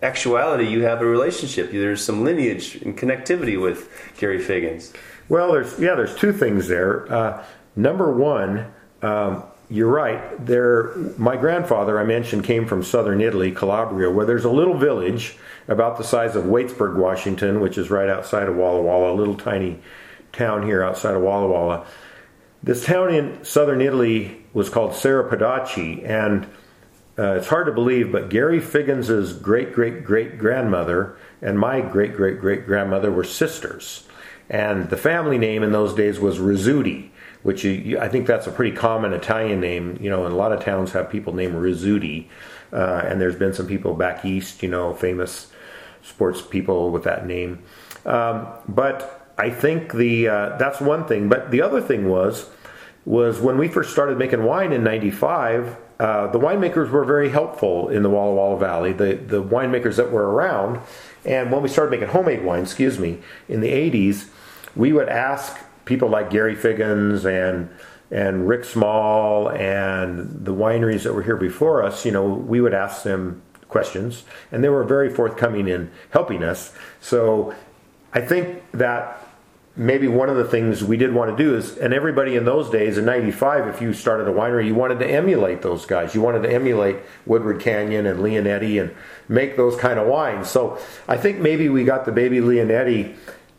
actuality, 0.03 0.67
you 0.67 0.83
have 0.83 1.01
a 1.01 1.05
relationship. 1.05 1.71
There's 1.71 2.03
some 2.03 2.23
lineage 2.23 2.75
and 2.75 2.97
connectivity 2.97 3.61
with 3.61 3.89
Gary 4.17 4.39
Figgins. 4.39 4.93
Well, 5.29 5.51
there's 5.51 5.79
yeah, 5.79 5.95
there's 5.95 6.15
two 6.15 6.33
things 6.33 6.67
there. 6.67 7.11
Uh, 7.11 7.43
number 7.75 8.11
one, 8.11 8.71
um, 9.01 9.43
you're 9.69 9.91
right. 9.91 10.45
There, 10.45 10.95
my 11.17 11.35
grandfather 11.35 11.99
I 11.99 12.05
mentioned 12.05 12.45
came 12.45 12.65
from 12.65 12.83
southern 12.83 13.19
Italy, 13.19 13.51
Calabria, 13.51 14.09
where 14.09 14.25
there's 14.25 14.45
a 14.45 14.49
little 14.49 14.77
village 14.77 15.35
about 15.67 15.97
the 15.97 16.03
size 16.03 16.35
of 16.35 16.45
Waitsburg, 16.45 16.95
Washington, 16.95 17.59
which 17.59 17.77
is 17.77 17.89
right 17.89 18.09
outside 18.09 18.47
of 18.47 18.55
Walla 18.55 18.81
Walla, 18.81 19.11
a 19.11 19.15
little 19.15 19.35
tiny 19.35 19.79
town 20.31 20.63
here 20.63 20.81
outside 20.83 21.15
of 21.15 21.21
Walla 21.21 21.47
Walla. 21.47 21.85
This 22.63 22.85
town 22.85 23.13
in 23.13 23.43
southern 23.45 23.81
Italy 23.81 24.43
was 24.53 24.69
called 24.69 24.91
Serapedachi, 24.91 26.03
and 26.03 26.45
uh, 27.17 27.33
it's 27.33 27.47
hard 27.47 27.67
to 27.67 27.71
believe, 27.71 28.11
but 28.11 28.29
Gary 28.29 28.59
Figgins's 28.59 29.33
great 29.33 29.73
great 29.73 30.03
great 30.03 30.37
grandmother 30.37 31.17
and 31.41 31.57
my 31.57 31.81
great 31.81 32.15
great 32.15 32.39
great 32.39 32.65
grandmother 32.65 33.11
were 33.11 33.23
sisters, 33.23 34.07
and 34.49 34.89
the 34.89 34.97
family 34.97 35.37
name 35.37 35.63
in 35.63 35.71
those 35.71 35.93
days 35.93 36.19
was 36.19 36.39
Rizzuti, 36.39 37.09
which 37.43 37.63
you, 37.63 37.99
I 37.99 38.09
think 38.09 38.27
that's 38.27 38.47
a 38.47 38.51
pretty 38.51 38.75
common 38.75 39.13
Italian 39.13 39.59
name. 39.59 39.97
You 40.01 40.09
know, 40.09 40.25
and 40.25 40.33
a 40.33 40.37
lot 40.37 40.51
of 40.51 40.63
towns 40.63 40.91
have 40.91 41.09
people 41.09 41.33
named 41.33 41.55
Rizzuti, 41.55 42.27
uh, 42.73 43.03
and 43.05 43.21
there's 43.21 43.35
been 43.35 43.53
some 43.53 43.67
people 43.67 43.93
back 43.93 44.25
east, 44.25 44.63
you 44.63 44.69
know, 44.69 44.93
famous 44.93 45.51
sports 46.03 46.41
people 46.41 46.91
with 46.91 47.03
that 47.03 47.25
name. 47.25 47.63
Um, 48.05 48.47
but 48.67 49.16
I 49.37 49.49
think 49.49 49.93
the 49.93 50.27
uh, 50.27 50.57
that's 50.57 50.81
one 50.81 51.05
thing. 51.05 51.29
But 51.29 51.51
the 51.51 51.61
other 51.61 51.81
thing 51.81 52.09
was 52.09 52.49
was 53.05 53.39
when 53.39 53.57
we 53.57 53.67
first 53.67 53.91
started 53.91 54.17
making 54.17 54.43
wine 54.43 54.71
in 54.71 54.83
'95. 54.83 55.77
Uh, 55.99 56.27
the 56.27 56.39
winemakers 56.39 56.91
were 56.91 57.03
very 57.03 57.29
helpful 57.29 57.89
in 57.89 58.03
the 58.03 58.09
Walla 58.09 58.35
Walla 58.35 58.57
Valley. 58.57 58.93
The 58.93 59.15
the 59.15 59.43
winemakers 59.43 59.95
that 59.95 60.11
were 60.11 60.31
around, 60.31 60.79
and 61.25 61.51
when 61.51 61.61
we 61.61 61.69
started 61.69 61.91
making 61.91 62.09
homemade 62.09 62.43
wine, 62.43 62.63
excuse 62.63 62.99
me, 62.99 63.19
in 63.47 63.61
the 63.61 63.69
'80s, 63.69 64.29
we 64.75 64.93
would 64.93 65.09
ask 65.09 65.57
people 65.85 66.09
like 66.09 66.29
Gary 66.29 66.55
Figgins 66.55 67.25
and 67.25 67.69
and 68.09 68.47
Rick 68.47 68.63
Small 68.63 69.49
and 69.49 70.45
the 70.45 70.53
wineries 70.53 71.03
that 71.03 71.13
were 71.13 71.23
here 71.23 71.35
before 71.35 71.83
us. 71.83 72.05
You 72.05 72.11
know, 72.11 72.25
we 72.25 72.61
would 72.61 72.73
ask 72.73 73.03
them 73.03 73.41
questions, 73.67 74.23
and 74.51 74.63
they 74.63 74.69
were 74.69 74.83
very 74.83 75.09
forthcoming 75.09 75.67
in 75.67 75.91
helping 76.11 76.43
us. 76.43 76.73
So 77.01 77.53
I 78.13 78.21
think 78.21 78.63
that 78.71 79.26
maybe 79.77 80.07
one 80.07 80.27
of 80.27 80.35
the 80.35 80.43
things 80.43 80.83
we 80.83 80.97
did 80.97 81.13
want 81.13 81.37
to 81.37 81.41
do 81.41 81.55
is, 81.55 81.77
and 81.77 81.93
everybody 81.93 82.35
in 82.35 82.45
those 82.45 82.69
days 82.69 82.97
in 82.97 83.05
'95, 83.05 83.67
if 83.67 83.81
you 83.81 83.93
started 83.93 84.27
a 84.27 84.33
winery, 84.33 84.65
you 84.65 84.75
wanted 84.75 84.99
to 84.99 85.07
emulate 85.07 85.61
those 85.61 85.85
guys. 85.85 86.15
You 86.15 86.21
wanted 86.21 86.41
to 86.43 86.51
emulate 86.51 86.97
Woodward 87.25 87.61
Canyon 87.61 88.07
and 88.07 88.19
Leonetti 88.19 88.81
and 88.81 88.93
make 89.29 89.55
those 89.55 89.77
kind 89.77 89.99
of 89.99 90.07
wines. 90.07 90.49
So 90.49 90.79
I 91.07 91.17
think 91.17 91.39
maybe 91.39 91.69
we 91.69 91.83
got 91.83 92.05
the 92.05 92.11
baby 92.11 92.39
Leonetti. 92.39 93.15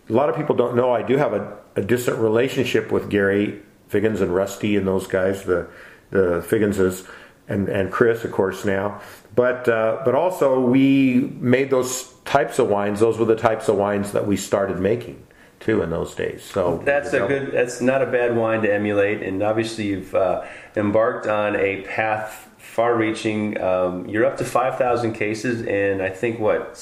A 0.09 0.13
lot 0.13 0.29
of 0.29 0.37
people 0.37 0.57
don't 0.57 0.75
know 0.75 0.93
I 0.93 1.03
do 1.03 1.17
have 1.17 1.33
a, 1.33 1.57
a 1.77 1.83
distant 1.83 2.19
relationship 2.19 2.91
with 2.91 3.09
Gary 3.09 3.63
Figgins 3.89 4.21
and 4.21 4.35
Rusty 4.35 4.77
and 4.77 4.87
those 4.87 5.07
guys, 5.07 5.45
the 5.45 5.69
the 6.11 6.45
Figginses 6.47 7.09
and 7.47 7.69
and 7.69 7.93
Chris, 7.93 8.25
of 8.25 8.33
course, 8.33 8.65
now. 8.65 9.01
But 9.37 9.69
uh, 9.69 10.03
but 10.05 10.17
also 10.17 10.61
we 10.61 11.33
made 11.39 11.71
those 11.71 12.13
types 12.25 12.59
of 12.59 12.69
wines. 12.69 12.99
Those 12.99 13.19
were 13.19 13.25
the 13.25 13.37
types 13.37 13.69
of 13.69 13.77
wines 13.77 14.11
that 14.13 14.27
we 14.27 14.37
started 14.37 14.81
making 14.81 15.23
too 15.61 15.83
in 15.83 15.91
those 15.91 16.15
days. 16.15 16.43
So 16.43 16.81
that's 16.85 17.13
a 17.13 17.21
good. 17.21 17.53
That's 17.53 17.81
not 17.81 18.03
a 18.03 18.07
bad 18.07 18.37
wine 18.37 18.63
to 18.63 18.73
emulate, 18.73 19.23
and 19.23 19.43
obviously 19.43 19.87
you've 19.87 20.15
uh, 20.15 20.45
embarked 20.77 21.27
on 21.27 21.57
a 21.57 21.83
path 21.83 22.49
far-reaching. 22.59 23.61
Um, 23.61 24.09
you're 24.09 24.25
up 24.25 24.37
to 24.39 24.45
five 24.45 24.79
thousand 24.79 25.15
cases, 25.15 25.67
and 25.67 26.03
I 26.03 26.11
think 26.11 26.39
what 26.39 26.77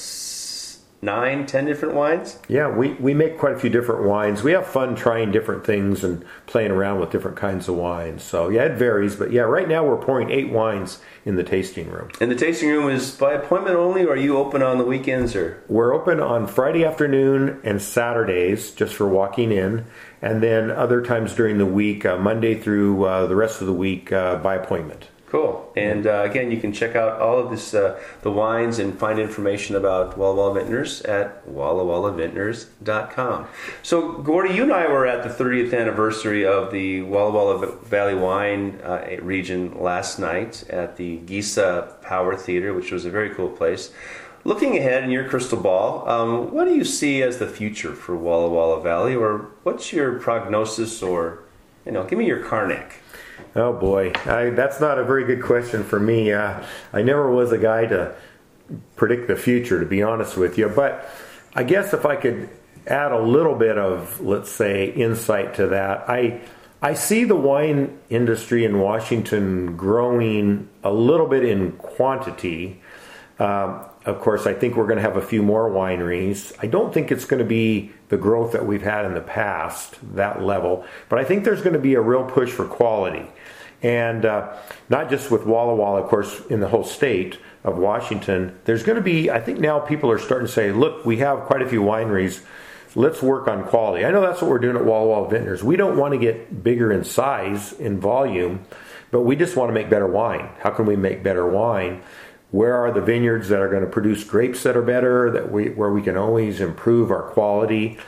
nine, 1.06 1.46
ten 1.46 1.64
different 1.64 1.94
wines? 1.94 2.38
Yeah, 2.48 2.68
we, 2.68 2.92
we 2.94 3.14
make 3.14 3.38
quite 3.38 3.54
a 3.54 3.58
few 3.58 3.70
different 3.70 4.04
wines. 4.04 4.42
We 4.42 4.52
have 4.52 4.66
fun 4.66 4.94
trying 4.94 5.32
different 5.32 5.64
things 5.64 6.04
and 6.04 6.22
playing 6.44 6.72
around 6.72 7.00
with 7.00 7.10
different 7.10 7.38
kinds 7.38 7.68
of 7.68 7.76
wines. 7.76 8.22
So 8.22 8.50
yeah, 8.50 8.64
it 8.64 8.76
varies. 8.76 9.16
But 9.16 9.32
yeah, 9.32 9.42
right 9.42 9.66
now 9.66 9.86
we're 9.86 9.96
pouring 9.96 10.30
eight 10.30 10.50
wines 10.50 10.98
in 11.24 11.36
the 11.36 11.44
tasting 11.44 11.88
room. 11.88 12.10
And 12.20 12.30
the 12.30 12.34
tasting 12.34 12.68
room 12.68 12.90
is 12.90 13.12
by 13.12 13.32
appointment 13.32 13.76
only, 13.76 14.04
or 14.04 14.10
are 14.10 14.16
you 14.16 14.36
open 14.36 14.62
on 14.62 14.76
the 14.76 14.84
weekends? 14.84 15.34
Or 15.34 15.62
we're 15.68 15.94
open 15.94 16.20
on 16.20 16.46
Friday 16.46 16.84
afternoon 16.84 17.60
and 17.64 17.80
Saturdays 17.80 18.72
just 18.72 18.94
for 18.94 19.08
walking 19.08 19.52
in, 19.52 19.86
and 20.20 20.42
then 20.42 20.70
other 20.70 21.00
times 21.02 21.34
during 21.34 21.58
the 21.58 21.66
week, 21.66 22.04
uh, 22.04 22.18
Monday 22.18 22.58
through 22.60 23.04
uh, 23.04 23.26
the 23.26 23.36
rest 23.36 23.60
of 23.60 23.66
the 23.66 23.72
week 23.72 24.12
uh, 24.12 24.36
by 24.36 24.56
appointment. 24.56 25.08
Cool. 25.28 25.72
And 25.76 26.06
uh, 26.06 26.22
again, 26.22 26.52
you 26.52 26.60
can 26.60 26.72
check 26.72 26.94
out 26.94 27.20
all 27.20 27.38
of 27.38 27.50
this, 27.50 27.74
uh, 27.74 28.00
the 28.22 28.30
wines, 28.30 28.78
and 28.78 28.96
find 28.96 29.18
information 29.18 29.74
about 29.74 30.16
Walla 30.16 30.36
Walla 30.36 30.60
Vintners 30.60 31.02
at 31.02 31.44
wallawallavintners.com. 31.48 33.48
So, 33.82 34.12
Gordy, 34.12 34.54
you 34.54 34.62
and 34.62 34.72
I 34.72 34.86
were 34.86 35.04
at 35.04 35.24
the 35.24 35.44
30th 35.44 35.76
anniversary 35.76 36.46
of 36.46 36.70
the 36.70 37.02
Walla 37.02 37.32
Walla 37.32 37.72
Valley 37.82 38.14
Wine 38.14 38.80
uh, 38.84 39.16
region 39.20 39.80
last 39.80 40.20
night 40.20 40.62
at 40.70 40.96
the 40.96 41.18
Gesa 41.18 42.00
Power 42.02 42.36
Theater, 42.36 42.72
which 42.72 42.92
was 42.92 43.04
a 43.04 43.10
very 43.10 43.30
cool 43.30 43.50
place. 43.50 43.92
Looking 44.44 44.78
ahead 44.78 45.02
in 45.02 45.10
your 45.10 45.28
crystal 45.28 45.60
ball, 45.60 46.08
um, 46.08 46.52
what 46.52 46.66
do 46.66 46.74
you 46.76 46.84
see 46.84 47.20
as 47.20 47.38
the 47.38 47.48
future 47.48 47.94
for 47.94 48.14
Walla 48.14 48.48
Walla 48.48 48.80
Valley, 48.80 49.16
or 49.16 49.48
what's 49.64 49.92
your 49.92 50.20
prognosis, 50.20 51.02
or 51.02 51.40
you 51.84 51.90
know, 51.90 52.04
give 52.04 52.16
me 52.16 52.26
your 52.26 52.44
Carnac. 52.44 53.00
Oh 53.54 53.72
boy, 53.72 54.12
I, 54.26 54.50
that's 54.50 54.80
not 54.80 54.98
a 54.98 55.04
very 55.04 55.24
good 55.24 55.42
question 55.42 55.82
for 55.82 55.98
me. 55.98 56.32
Uh, 56.32 56.62
I 56.92 57.02
never 57.02 57.30
was 57.30 57.52
a 57.52 57.58
guy 57.58 57.86
to 57.86 58.14
predict 58.96 59.28
the 59.28 59.36
future, 59.36 59.80
to 59.80 59.86
be 59.86 60.02
honest 60.02 60.36
with 60.36 60.58
you. 60.58 60.68
But 60.68 61.08
I 61.54 61.62
guess 61.62 61.94
if 61.94 62.04
I 62.04 62.16
could 62.16 62.50
add 62.86 63.12
a 63.12 63.20
little 63.20 63.54
bit 63.54 63.78
of, 63.78 64.20
let's 64.20 64.50
say, 64.50 64.86
insight 64.90 65.54
to 65.54 65.68
that, 65.68 66.08
I 66.08 66.40
I 66.82 66.94
see 66.94 67.24
the 67.24 67.36
wine 67.36 67.98
industry 68.10 68.64
in 68.64 68.78
Washington 68.78 69.76
growing 69.76 70.68
a 70.84 70.92
little 70.92 71.26
bit 71.26 71.44
in 71.44 71.72
quantity. 71.72 72.82
Um, 73.38 73.86
of 74.06 74.20
course, 74.20 74.46
I 74.46 74.54
think 74.54 74.76
we're 74.76 74.86
going 74.86 74.98
to 74.98 75.02
have 75.02 75.16
a 75.16 75.22
few 75.22 75.42
more 75.42 75.68
wineries. 75.68 76.52
I 76.60 76.68
don't 76.68 76.94
think 76.94 77.10
it's 77.10 77.24
going 77.24 77.40
to 77.42 77.48
be 77.48 77.90
the 78.08 78.16
growth 78.16 78.52
that 78.52 78.64
we've 78.64 78.82
had 78.82 79.04
in 79.04 79.14
the 79.14 79.20
past, 79.20 79.96
that 80.14 80.42
level, 80.42 80.84
but 81.08 81.18
I 81.18 81.24
think 81.24 81.44
there's 81.44 81.60
going 81.60 81.72
to 81.74 81.80
be 81.80 81.94
a 81.94 82.00
real 82.00 82.24
push 82.24 82.50
for 82.50 82.66
quality. 82.66 83.26
And 83.82 84.24
uh, 84.24 84.56
not 84.88 85.10
just 85.10 85.30
with 85.30 85.44
Walla 85.44 85.74
Walla, 85.74 86.02
of 86.02 86.08
course, 86.08 86.40
in 86.48 86.60
the 86.60 86.68
whole 86.68 86.84
state 86.84 87.38
of 87.64 87.78
Washington, 87.78 88.58
there's 88.64 88.84
going 88.84 88.96
to 88.96 89.02
be, 89.02 89.28
I 89.28 89.40
think 89.40 89.58
now 89.58 89.80
people 89.80 90.10
are 90.10 90.18
starting 90.18 90.46
to 90.46 90.52
say, 90.52 90.72
look, 90.72 91.04
we 91.04 91.18
have 91.18 91.40
quite 91.40 91.60
a 91.60 91.68
few 91.68 91.82
wineries. 91.82 92.42
Let's 92.94 93.20
work 93.20 93.48
on 93.48 93.64
quality. 93.64 94.04
I 94.04 94.10
know 94.12 94.22
that's 94.22 94.40
what 94.40 94.50
we're 94.50 94.60
doing 94.60 94.76
at 94.76 94.84
Walla 94.84 95.08
Walla 95.08 95.28
Vintners. 95.28 95.62
We 95.62 95.76
don't 95.76 95.98
want 95.98 96.14
to 96.14 96.18
get 96.18 96.62
bigger 96.62 96.90
in 96.90 97.04
size, 97.04 97.74
in 97.74 98.00
volume, 98.00 98.64
but 99.10 99.22
we 99.22 99.36
just 99.36 99.56
want 99.56 99.68
to 99.68 99.74
make 99.74 99.90
better 99.90 100.06
wine. 100.06 100.48
How 100.60 100.70
can 100.70 100.86
we 100.86 100.96
make 100.96 101.22
better 101.22 101.46
wine? 101.46 102.02
Where 102.50 102.74
are 102.74 102.92
the 102.92 103.00
vineyards 103.00 103.48
that 103.48 103.60
are 103.60 103.68
going 103.68 103.84
to 103.84 103.90
produce 103.90 104.24
grapes 104.24 104.62
that 104.62 104.76
are 104.76 104.82
better 104.82 105.30
that 105.30 105.50
we 105.50 105.70
where 105.70 105.92
we 105.92 106.02
can 106.02 106.16
always 106.16 106.60
improve 106.60 107.10
our 107.10 107.22
quality 107.22 107.98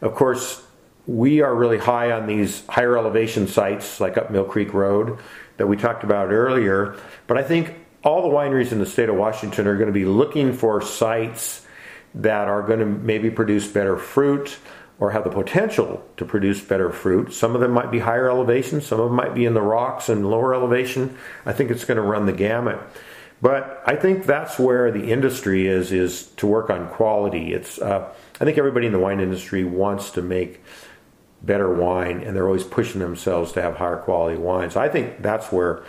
of 0.00 0.14
course 0.14 0.62
we 1.06 1.40
are 1.40 1.54
really 1.54 1.78
high 1.78 2.10
on 2.10 2.26
these 2.26 2.66
higher 2.66 2.96
elevation 2.96 3.46
sites 3.46 4.00
like 4.00 4.16
up 4.16 4.30
mill 4.30 4.44
creek 4.44 4.72
road 4.74 5.18
that 5.56 5.66
we 5.66 5.76
talked 5.76 6.04
about 6.04 6.30
earlier 6.30 6.96
but 7.26 7.36
i 7.36 7.42
think 7.42 7.74
all 8.04 8.22
the 8.22 8.34
wineries 8.34 8.72
in 8.72 8.78
the 8.78 8.86
state 8.86 9.08
of 9.08 9.16
washington 9.16 9.66
are 9.66 9.76
going 9.76 9.86
to 9.86 9.92
be 9.92 10.04
looking 10.04 10.52
for 10.52 10.80
sites 10.80 11.66
that 12.14 12.48
are 12.48 12.62
going 12.62 12.78
to 12.78 12.86
maybe 12.86 13.30
produce 13.30 13.66
better 13.68 13.96
fruit 13.96 14.58
or 14.98 15.10
have 15.10 15.24
the 15.24 15.30
potential 15.30 16.02
to 16.16 16.24
produce 16.24 16.60
better 16.62 16.90
fruit. 16.90 17.32
Some 17.32 17.54
of 17.54 17.60
them 17.60 17.72
might 17.72 17.90
be 17.90 17.98
higher 17.98 18.30
elevation, 18.30 18.80
some 18.80 18.98
of 18.98 19.08
them 19.08 19.16
might 19.16 19.34
be 19.34 19.44
in 19.44 19.54
the 19.54 19.60
rocks 19.60 20.08
and 20.08 20.28
lower 20.28 20.54
elevation. 20.54 21.16
I 21.44 21.52
think 21.52 21.70
it's 21.70 21.84
going 21.84 21.96
to 21.96 22.02
run 22.02 22.26
the 22.26 22.32
gamut. 22.32 22.80
But 23.42 23.82
I 23.84 23.96
think 23.96 24.24
that's 24.24 24.58
where 24.58 24.90
the 24.90 25.12
industry 25.12 25.66
is 25.66 25.92
is 25.92 26.28
to 26.36 26.46
work 26.46 26.70
on 26.70 26.88
quality. 26.88 27.52
It's 27.52 27.78
uh, 27.78 28.08
I 28.40 28.44
think 28.44 28.56
everybody 28.56 28.86
in 28.86 28.92
the 28.92 28.98
wine 28.98 29.20
industry 29.20 29.64
wants 29.64 30.10
to 30.12 30.22
make 30.22 30.62
better 31.42 31.72
wine, 31.72 32.22
and 32.22 32.34
they're 32.34 32.46
always 32.46 32.64
pushing 32.64 33.00
themselves 33.00 33.52
to 33.52 33.62
have 33.62 33.76
higher 33.76 33.98
quality 33.98 34.38
wines. 34.38 34.74
I 34.74 34.88
think 34.88 35.22
that's 35.22 35.52
where 35.52 35.84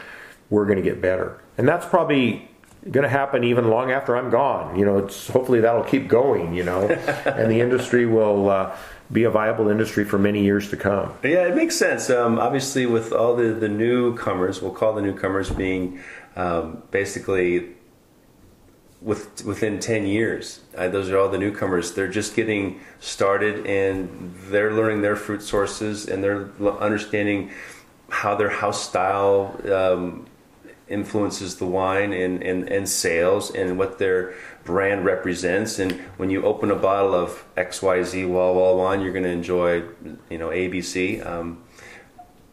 we're 0.49 0.65
going 0.65 0.77
to 0.77 0.83
get 0.83 1.01
better, 1.01 1.41
and 1.57 1.67
that's 1.67 1.85
probably 1.85 2.49
going 2.91 3.03
to 3.03 3.09
happen 3.09 3.43
even 3.43 3.69
long 3.69 3.91
after 3.91 4.15
I'm 4.17 4.29
gone. 4.29 4.77
You 4.77 4.85
know, 4.85 4.97
it's 4.97 5.27
hopefully 5.27 5.61
that'll 5.61 5.83
keep 5.83 6.09
going. 6.09 6.53
You 6.53 6.63
know, 6.63 6.81
and 7.25 7.49
the 7.49 7.61
industry 7.61 8.05
will. 8.05 8.49
Uh, 8.49 8.75
be 9.11 9.23
a 9.23 9.29
viable 9.29 9.69
industry 9.69 10.03
for 10.03 10.17
many 10.17 10.43
years 10.43 10.69
to 10.69 10.75
come. 10.75 11.13
Yeah, 11.23 11.47
it 11.47 11.55
makes 11.55 11.75
sense. 11.77 12.09
Um, 12.09 12.39
obviously, 12.39 12.85
with 12.85 13.13
all 13.13 13.35
the, 13.35 13.53
the 13.53 13.69
newcomers, 13.69 14.61
we'll 14.61 14.73
call 14.73 14.93
the 14.93 15.01
newcomers 15.01 15.49
being 15.49 16.01
um, 16.37 16.83
basically 16.91 17.69
with 19.01 19.43
within 19.45 19.79
10 19.79 20.07
years 20.07 20.61
uh, 20.77 20.87
those 20.87 21.09
are 21.09 21.17
all 21.17 21.29
the 21.29 21.37
newcomers. 21.37 21.93
They're 21.93 22.07
just 22.07 22.35
getting 22.35 22.79
started 22.99 23.65
and 23.65 24.33
they're 24.49 24.73
learning 24.73 25.01
their 25.01 25.15
fruit 25.15 25.41
sources 25.41 26.07
and 26.07 26.23
they're 26.23 26.49
understanding 26.79 27.51
how 28.09 28.35
their 28.35 28.49
house 28.49 28.87
style 28.87 29.59
um, 29.71 30.27
influences 30.87 31.57
the 31.57 31.65
wine 31.65 32.13
and, 32.13 32.41
and, 32.41 32.69
and 32.69 32.87
sales 32.87 33.51
and 33.53 33.77
what 33.77 33.99
their 33.99 34.35
brand 34.63 35.03
represents. 35.03 35.79
And 35.79 35.93
when 36.17 36.29
you 36.29 36.43
open 36.43 36.71
a 36.71 36.75
bottle 36.75 37.13
of 37.13 37.43
xyz 37.57 38.27
wall 38.27 38.55
wall 38.55 38.77
wine 38.77 39.01
you're 39.01 39.11
going 39.11 39.23
to 39.23 39.29
enjoy 39.29 39.83
you 40.29 40.37
know 40.37 40.49
abc 40.49 41.25
um, 41.25 41.63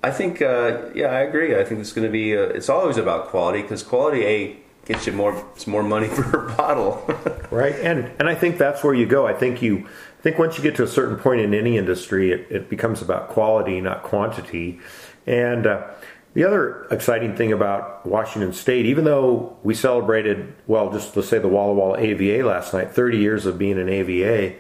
I 0.05 0.11
think, 0.11 0.43
uh, 0.43 0.91
yeah, 0.95 1.07
I 1.07 1.21
agree. 1.21 1.59
I 1.59 1.65
think 1.65 1.81
it's 1.81 1.95
going 1.95 2.07
to 2.07 2.13
be. 2.13 2.37
Uh, 2.37 2.43
it's 2.43 2.69
always 2.69 2.99
about 2.99 3.29
quality 3.29 3.63
because 3.63 3.83
quality 3.83 4.27
a 4.27 4.57
gets 4.85 5.07
you 5.07 5.15
more. 5.15 5.43
More 5.67 5.83
money 5.83 6.09
per 6.15 6.55
bottle. 6.55 7.03
right, 7.51 7.75
and 7.77 8.13
and 8.19 8.29
I 8.29 8.35
think 8.35 8.59
that's 8.59 8.85
where 8.85 8.93
you 8.93 9.07
go. 9.07 9.27
I 9.27 9.33
think 9.33 9.63
you. 9.63 9.87
I 10.19 10.23
think 10.23 10.39
once 10.39 10.59
you 10.59 10.63
get 10.63 10.77
to 10.77 10.83
a 10.83 10.87
certain 10.87 11.17
point 11.17 11.41
in 11.41 11.55
any 11.55 11.79
industry, 11.79 12.33
it, 12.33 12.47
it 12.51 12.69
becomes 12.69 13.01
about 13.01 13.31
quality, 13.31 13.81
not 13.81 14.03
quantity. 14.03 14.79
And 15.27 15.67
uh, 15.67 15.87
the 16.35 16.45
other 16.45 16.85
exciting 16.91 17.35
thing 17.35 17.53
about 17.53 18.05
Washington 18.05 18.53
State, 18.53 18.85
even 18.85 19.05
though 19.05 19.57
we 19.63 19.75
celebrated, 19.75 20.53
well, 20.67 20.93
just 20.93 21.17
let's 21.17 21.29
say 21.29 21.39
the 21.39 21.49
Walla 21.49 21.73
Walla 21.73 21.99
AVA 21.99 22.47
last 22.47 22.75
night, 22.75 22.91
30 22.91 23.19
years 23.19 23.47
of 23.47 23.57
being 23.57 23.79
an 23.79 23.89
AVA. 23.89 24.57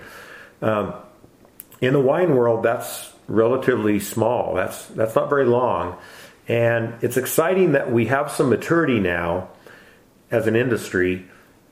Um, 0.62 0.94
in 1.82 1.92
the 1.92 2.00
wine 2.00 2.34
world, 2.34 2.62
that's 2.62 3.13
relatively 3.26 4.00
small. 4.00 4.54
That's 4.54 4.86
that's 4.86 5.14
not 5.14 5.28
very 5.28 5.46
long, 5.46 5.96
and 6.48 6.94
it's 7.02 7.16
exciting 7.16 7.72
that 7.72 7.92
we 7.92 8.06
have 8.06 8.30
some 8.30 8.50
maturity 8.50 9.00
now 9.00 9.48
as 10.30 10.46
an 10.46 10.56
industry. 10.56 11.26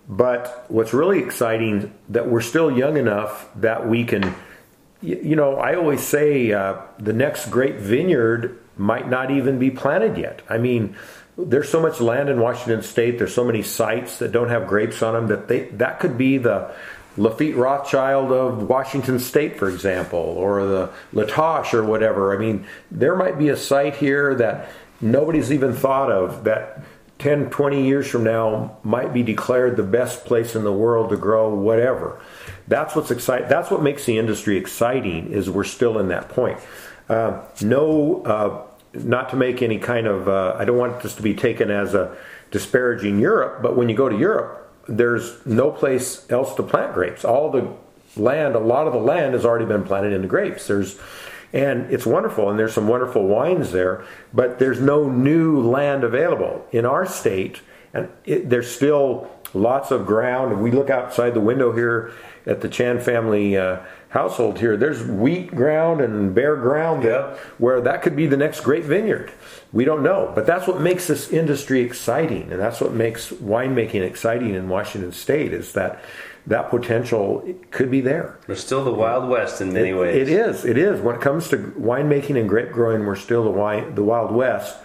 But 0.09 0.65
what's 0.69 0.93
really 0.93 1.21
exciting 1.21 1.95
that 2.09 2.29
we're 2.29 2.41
still 2.41 2.77
young 2.77 2.97
enough 2.97 3.49
that 3.57 3.88
we 3.88 4.05
can, 4.05 4.35
you 5.01 5.37
know, 5.37 5.57
I 5.57 5.77
always 5.77 6.03
say 6.03 6.53
uh, 6.53 6.81
the 6.99 7.12
next 7.12 7.51
great 7.51 7.77
vineyard 7.77 8.59
might 8.77 9.09
not 9.09 9.31
even 9.31 9.59
be 9.59 9.71
planted 9.71 10.19
yet. 10.19 10.43
I 10.49 10.59
mean, 10.59 10.97
there's 11.38 11.69
so 11.69 11.81
much 11.81 12.01
land 12.01 12.29
in 12.29 12.41
Washington 12.41 12.83
State. 12.83 13.19
There's 13.19 13.35
so 13.35 13.45
many 13.45 13.62
sites 13.62 14.19
that 14.19 14.33
don't 14.33 14.49
have 14.49 14.67
grapes 14.67 15.03
on 15.03 15.15
them 15.15 15.27
that 15.29 15.49
they 15.49 15.65
that 15.77 16.01
could 16.01 16.19
be 16.19 16.38
the 16.38 16.75
Lafite 17.16 17.57
Rothschild 17.57 18.33
of 18.33 18.68
Washington 18.68 19.18
State, 19.18 19.59
for 19.59 19.68
example, 19.68 20.18
or 20.18 20.66
the 20.66 20.90
La 21.12 21.25
Tâche 21.25 21.75
or 21.75 21.85
whatever. 21.85 22.35
I 22.35 22.38
mean, 22.38 22.66
there 22.90 23.16
might 23.16 23.38
be 23.38 23.48
a 23.51 23.57
site 23.57 23.96
here 23.96 24.35
that 24.37 24.70
nobody's 25.01 25.53
even 25.53 25.75
thought 25.75 26.11
of 26.11 26.44
that 26.44 26.83
10, 27.18 27.51
20 27.51 27.87
years 27.87 28.09
from 28.09 28.25
now 28.25 28.79
might 28.83 29.12
be 29.12 29.22
declared 29.22 29.77
the 29.77 29.83
best 29.83 30.25
place 30.25 30.57
in 30.57 30.64
the 30.64 30.72
world 30.72 31.11
to 31.11 31.16
grow 31.16 31.55
whatever. 31.55 32.20
That's 32.66 32.96
what's 32.96 33.11
exciting. 33.11 33.48
That's 33.48 33.70
what 33.70 33.83
makes 33.83 34.07
the 34.07 34.18
industry 34.18 34.57
exciting. 34.57 35.31
Is 35.31 35.51
we're 35.51 35.64
still 35.64 35.98
in 35.98 36.09
that 36.09 36.31
point. 36.31 36.59
Uh, 37.09 37.42
no, 37.61 38.22
uh, 38.25 38.66
not 38.94 39.31
to 39.31 39.37
make 39.37 39.62
any 39.62 39.79
kind 39.79 40.07
of. 40.07 40.29
Uh, 40.29 40.57
I 40.59 40.64
don't 40.64 40.79
want 40.79 41.03
this 41.03 41.14
to 41.16 41.22
be 41.22 41.35
taken 41.35 41.70
as 41.70 41.94
a 41.94 42.16
disparaging 42.51 43.20
Europe, 43.20 43.62
but 43.62 43.77
when 43.77 43.88
you 43.88 43.96
go 43.96 44.09
to 44.09 44.16
Europe, 44.16 44.62
there's 44.88 45.45
no 45.47 45.71
place 45.71 46.29
else 46.31 46.55
to 46.57 46.62
plant 46.62 46.95
grapes. 46.95 47.25
All 47.25 47.51
the 47.51 47.73
land, 48.16 48.55
a 48.55 48.59
lot 48.59 48.87
of 48.87 48.92
the 48.92 48.99
land 48.99 49.35
has 49.35 49.45
already 49.45 49.64
been 49.64 49.85
planted 49.85 50.12
into 50.12 50.29
grapes. 50.29 50.66
There's 50.66 50.99
and 51.55 51.92
it's 51.92 52.07
wonderful 52.07 52.49
and 52.49 52.59
there's 52.59 52.73
some 52.73 52.88
wonderful 52.88 53.27
wines 53.27 53.73
there, 53.73 54.05
but 54.33 54.59
there's 54.59 54.81
no 54.81 55.09
new 55.11 55.61
land 55.61 56.03
available 56.03 56.66
in 56.73 56.87
our 56.87 57.05
state 57.05 57.61
and 57.92 58.09
it, 58.25 58.49
there's 58.49 58.75
still 58.75 59.31
lots 59.53 59.90
of 59.90 60.07
ground. 60.07 60.62
We 60.62 60.71
look 60.71 60.88
outside 60.88 61.35
the 61.35 61.40
window 61.40 61.73
here 61.73 62.12
at 62.47 62.62
the 62.62 62.68
Chan 62.68 63.01
family 63.01 63.57
uh, 63.57 63.81
household 64.09 64.59
here. 64.59 64.77
There's 64.77 65.05
wheat 65.05 65.55
ground 65.55 66.01
and 66.01 66.35
bare 66.35 66.57
ground 66.57 67.05
yeah. 67.05 67.37
where 67.59 67.81
that 67.83 68.03
could 68.03 68.16
be 68.16 68.27
the 68.27 68.37
next 68.37 68.61
great 68.61 68.85
vineyard. 68.85 69.33
We 69.73 69.85
don't 69.87 70.03
know, 70.03 70.31
but 70.35 70.47
that's 70.47 70.67
what 70.67 70.81
makes 70.81 71.07
this 71.07 71.31
industry 71.31 71.81
exciting, 71.81 72.53
and 72.53 72.61
that's 72.61 72.81
what 72.81 72.93
makes 72.93 73.31
winemaking 73.31 74.03
exciting 74.03 74.55
in 74.55 74.69
Washington 74.69 75.13
State. 75.13 75.55
Is 75.55 75.73
that 75.73 76.03
that 76.47 76.71
potential 76.71 77.57
could 77.71 77.91
be 77.91 78.01
there. 78.01 78.39
We're 78.47 78.57
still 78.57 78.85
the 78.85 78.93
Wild 78.93 79.29
West 79.29 79.61
in 79.61 79.73
many 79.73 79.91
it, 79.91 79.95
ways. 79.95 80.29
It 80.29 80.29
is. 80.29 80.65
It 80.65 80.77
is. 80.77 81.01
When 81.01 81.15
it 81.15 81.21
comes 81.21 81.49
to 81.49 81.57
winemaking 81.57 82.39
and 82.39 82.49
grape 82.49 82.73
growing, 82.73 83.07
we're 83.07 83.17
still 83.17 83.45
the 83.45 83.51
wine, 83.51 83.95
the 83.95 84.03
Wild 84.03 84.33
West. 84.33 84.77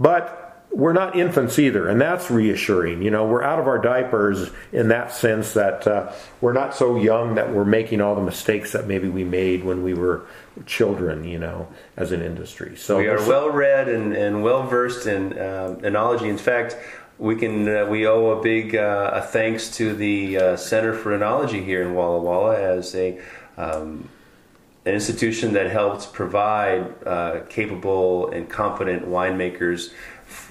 But 0.00 0.43
we're 0.74 0.92
not 0.92 1.16
infants 1.16 1.58
either, 1.58 1.88
and 1.88 2.00
that's 2.00 2.30
reassuring. 2.30 3.00
You 3.00 3.10
know, 3.10 3.26
we're 3.26 3.44
out 3.44 3.60
of 3.60 3.68
our 3.68 3.78
diapers 3.78 4.50
in 4.72 4.88
that 4.88 5.12
sense 5.12 5.54
that 5.54 5.86
uh, 5.86 6.12
we're 6.40 6.52
not 6.52 6.74
so 6.74 6.96
young 6.96 7.36
that 7.36 7.52
we're 7.52 7.64
making 7.64 8.00
all 8.00 8.16
the 8.16 8.22
mistakes 8.22 8.72
that 8.72 8.86
maybe 8.86 9.08
we 9.08 9.22
made 9.22 9.64
when 9.64 9.84
we 9.84 9.94
were 9.94 10.26
children. 10.66 11.24
You 11.24 11.38
know, 11.38 11.68
as 11.96 12.10
an 12.10 12.22
industry. 12.22 12.76
So 12.76 12.98
we 12.98 13.06
are 13.06 13.24
well 13.28 13.50
read 13.50 13.88
and, 13.88 14.14
and 14.14 14.42
well 14.42 14.66
versed 14.66 15.06
in 15.06 15.38
uh, 15.38 15.76
enology. 15.80 16.28
In 16.28 16.38
fact, 16.38 16.76
we 17.18 17.36
can 17.36 17.68
uh, 17.68 17.86
we 17.86 18.06
owe 18.06 18.30
a 18.38 18.42
big 18.42 18.74
uh, 18.74 19.10
a 19.14 19.22
thanks 19.22 19.70
to 19.76 19.94
the 19.94 20.36
uh, 20.36 20.56
Center 20.56 20.92
for 20.92 21.16
Enology 21.16 21.64
here 21.64 21.82
in 21.82 21.94
Walla 21.94 22.20
Walla 22.20 22.60
as 22.60 22.94
a 22.96 23.20
um, 23.56 24.08
an 24.84 24.92
institution 24.92 25.54
that 25.54 25.70
helps 25.70 26.04
provide 26.04 26.92
uh, 27.06 27.40
capable 27.48 28.30
and 28.30 28.48
competent 28.50 29.06
winemakers 29.06 29.92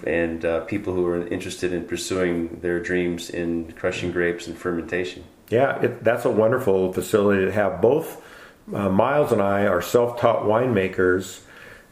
and 0.05 0.43
uh, 0.45 0.61
people 0.61 0.93
who 0.93 1.05
are 1.05 1.27
interested 1.27 1.73
in 1.73 1.85
pursuing 1.85 2.59
their 2.61 2.79
dreams 2.79 3.29
in 3.29 3.71
crushing 3.73 4.11
grapes 4.11 4.47
and 4.47 4.57
fermentation. 4.57 5.23
Yeah, 5.49 5.79
it, 5.81 6.03
that's 6.03 6.25
a 6.25 6.29
wonderful 6.29 6.93
facility 6.93 7.45
to 7.45 7.51
have. 7.51 7.81
Both 7.81 8.21
uh, 8.73 8.89
Myles 8.89 9.31
and 9.31 9.41
I 9.41 9.67
are 9.67 9.81
self 9.81 10.19
taught 10.19 10.43
winemakers, 10.43 11.41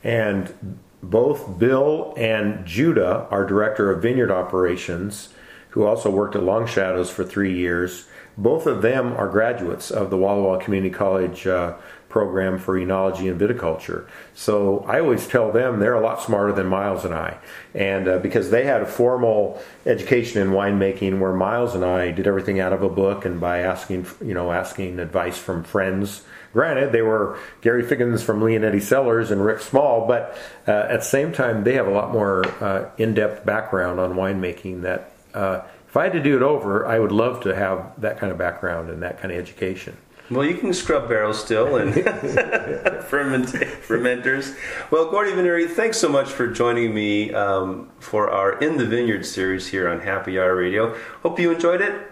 and 0.03 0.79
both 1.03 1.59
Bill 1.59 2.13
and 2.17 2.65
Judah, 2.65 3.27
our 3.29 3.45
director 3.45 3.91
of 3.91 4.01
vineyard 4.01 4.31
operations, 4.31 5.29
who 5.69 5.85
also 5.85 6.09
worked 6.09 6.35
at 6.35 6.43
Long 6.43 6.67
Shadows 6.67 7.09
for 7.09 7.23
three 7.23 7.57
years, 7.57 8.07
both 8.37 8.65
of 8.65 8.81
them 8.81 9.13
are 9.13 9.27
graduates 9.27 9.91
of 9.91 10.09
the 10.09 10.17
Walla 10.17 10.41
Walla 10.41 10.63
Community 10.63 10.93
College 10.93 11.47
uh, 11.47 11.75
program 12.11 12.59
for 12.59 12.77
enology 12.77 13.31
and 13.31 13.39
viticulture. 13.39 14.07
So 14.35 14.85
I 14.87 14.99
always 14.99 15.27
tell 15.27 15.51
them 15.51 15.79
they're 15.79 15.95
a 15.95 16.01
lot 16.01 16.21
smarter 16.21 16.53
than 16.53 16.67
Myles 16.67 17.05
and 17.05 17.13
I, 17.13 17.37
and 17.73 18.07
uh, 18.07 18.19
because 18.19 18.51
they 18.51 18.65
had 18.65 18.81
a 18.81 18.85
formal 18.85 19.61
education 19.85 20.41
in 20.41 20.49
winemaking, 20.49 21.19
where 21.19 21.33
Myles 21.33 21.73
and 21.73 21.85
I 21.85 22.11
did 22.11 22.27
everything 22.27 22.59
out 22.59 22.73
of 22.73 22.83
a 22.83 22.89
book 22.89 23.25
and 23.25 23.39
by 23.39 23.59
asking, 23.59 24.05
you 24.23 24.33
know, 24.33 24.51
asking 24.51 24.99
advice 24.99 25.37
from 25.37 25.63
friends. 25.63 26.23
Granted, 26.53 26.91
they 26.91 27.01
were 27.01 27.39
Gary 27.61 27.81
Figgins 27.81 28.21
from 28.21 28.41
Leonetti 28.41 28.81
Cellars 28.81 29.31
and 29.31 29.43
Rick 29.43 29.61
Small, 29.61 30.05
but 30.05 30.37
uh, 30.67 30.71
at 30.71 30.99
the 30.99 31.05
same 31.05 31.31
time, 31.31 31.63
they 31.63 31.75
have 31.75 31.87
a 31.87 31.91
lot 31.91 32.11
more 32.11 32.45
uh, 32.61 32.89
in-depth 32.97 33.45
background 33.45 33.99
on 33.99 34.13
winemaking 34.13 34.81
that. 34.81 35.11
Uh, 35.33 35.61
if 35.87 35.97
I 35.97 36.03
had 36.03 36.13
to 36.13 36.23
do 36.23 36.37
it 36.37 36.41
over, 36.41 36.87
I 36.87 36.99
would 36.99 37.11
love 37.11 37.43
to 37.43 37.53
have 37.53 37.99
that 37.99 38.17
kind 38.17 38.31
of 38.31 38.37
background 38.37 38.89
and 38.89 39.03
that 39.03 39.19
kind 39.19 39.33
of 39.33 39.37
education. 39.37 39.97
Well, 40.31 40.45
you 40.45 40.55
can 40.55 40.73
scrub 40.73 41.09
barrels 41.09 41.43
still 41.43 41.75
and 41.75 41.93
ferment, 43.03 43.47
fermenters. 43.47 44.57
Well, 44.89 45.11
Gordy 45.11 45.31
Venneri, 45.31 45.69
thanks 45.69 45.97
so 45.97 46.07
much 46.07 46.29
for 46.29 46.47
joining 46.47 46.93
me 46.93 47.33
um, 47.33 47.89
for 47.99 48.29
our 48.29 48.57
In 48.59 48.77
the 48.77 48.85
Vineyard 48.85 49.25
series 49.25 49.67
here 49.67 49.89
on 49.89 49.99
Happy 49.99 50.39
Hour 50.39 50.55
Radio. 50.55 50.97
Hope 51.21 51.37
you 51.37 51.51
enjoyed 51.51 51.81
it. 51.81 52.09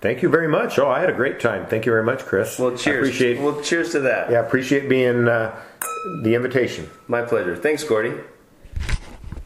Thank 0.00 0.22
you 0.22 0.28
very 0.28 0.48
much. 0.48 0.80
Oh, 0.80 0.88
I 0.90 0.98
had 0.98 1.08
a 1.08 1.12
great 1.12 1.38
time. 1.38 1.66
Thank 1.66 1.86
you 1.86 1.92
very 1.92 2.02
much, 2.02 2.24
Chris. 2.26 2.58
Well, 2.58 2.76
cheers. 2.76 2.86
I 2.86 2.98
appreciate. 2.98 3.40
Well, 3.40 3.62
cheers 3.62 3.92
to 3.92 4.00
that. 4.00 4.32
Yeah, 4.32 4.40
appreciate 4.44 4.88
being 4.88 5.28
uh, 5.28 5.56
the 6.24 6.34
invitation. 6.34 6.90
My 7.06 7.22
pleasure. 7.22 7.54
Thanks, 7.54 7.84
Gordy. 7.84 8.14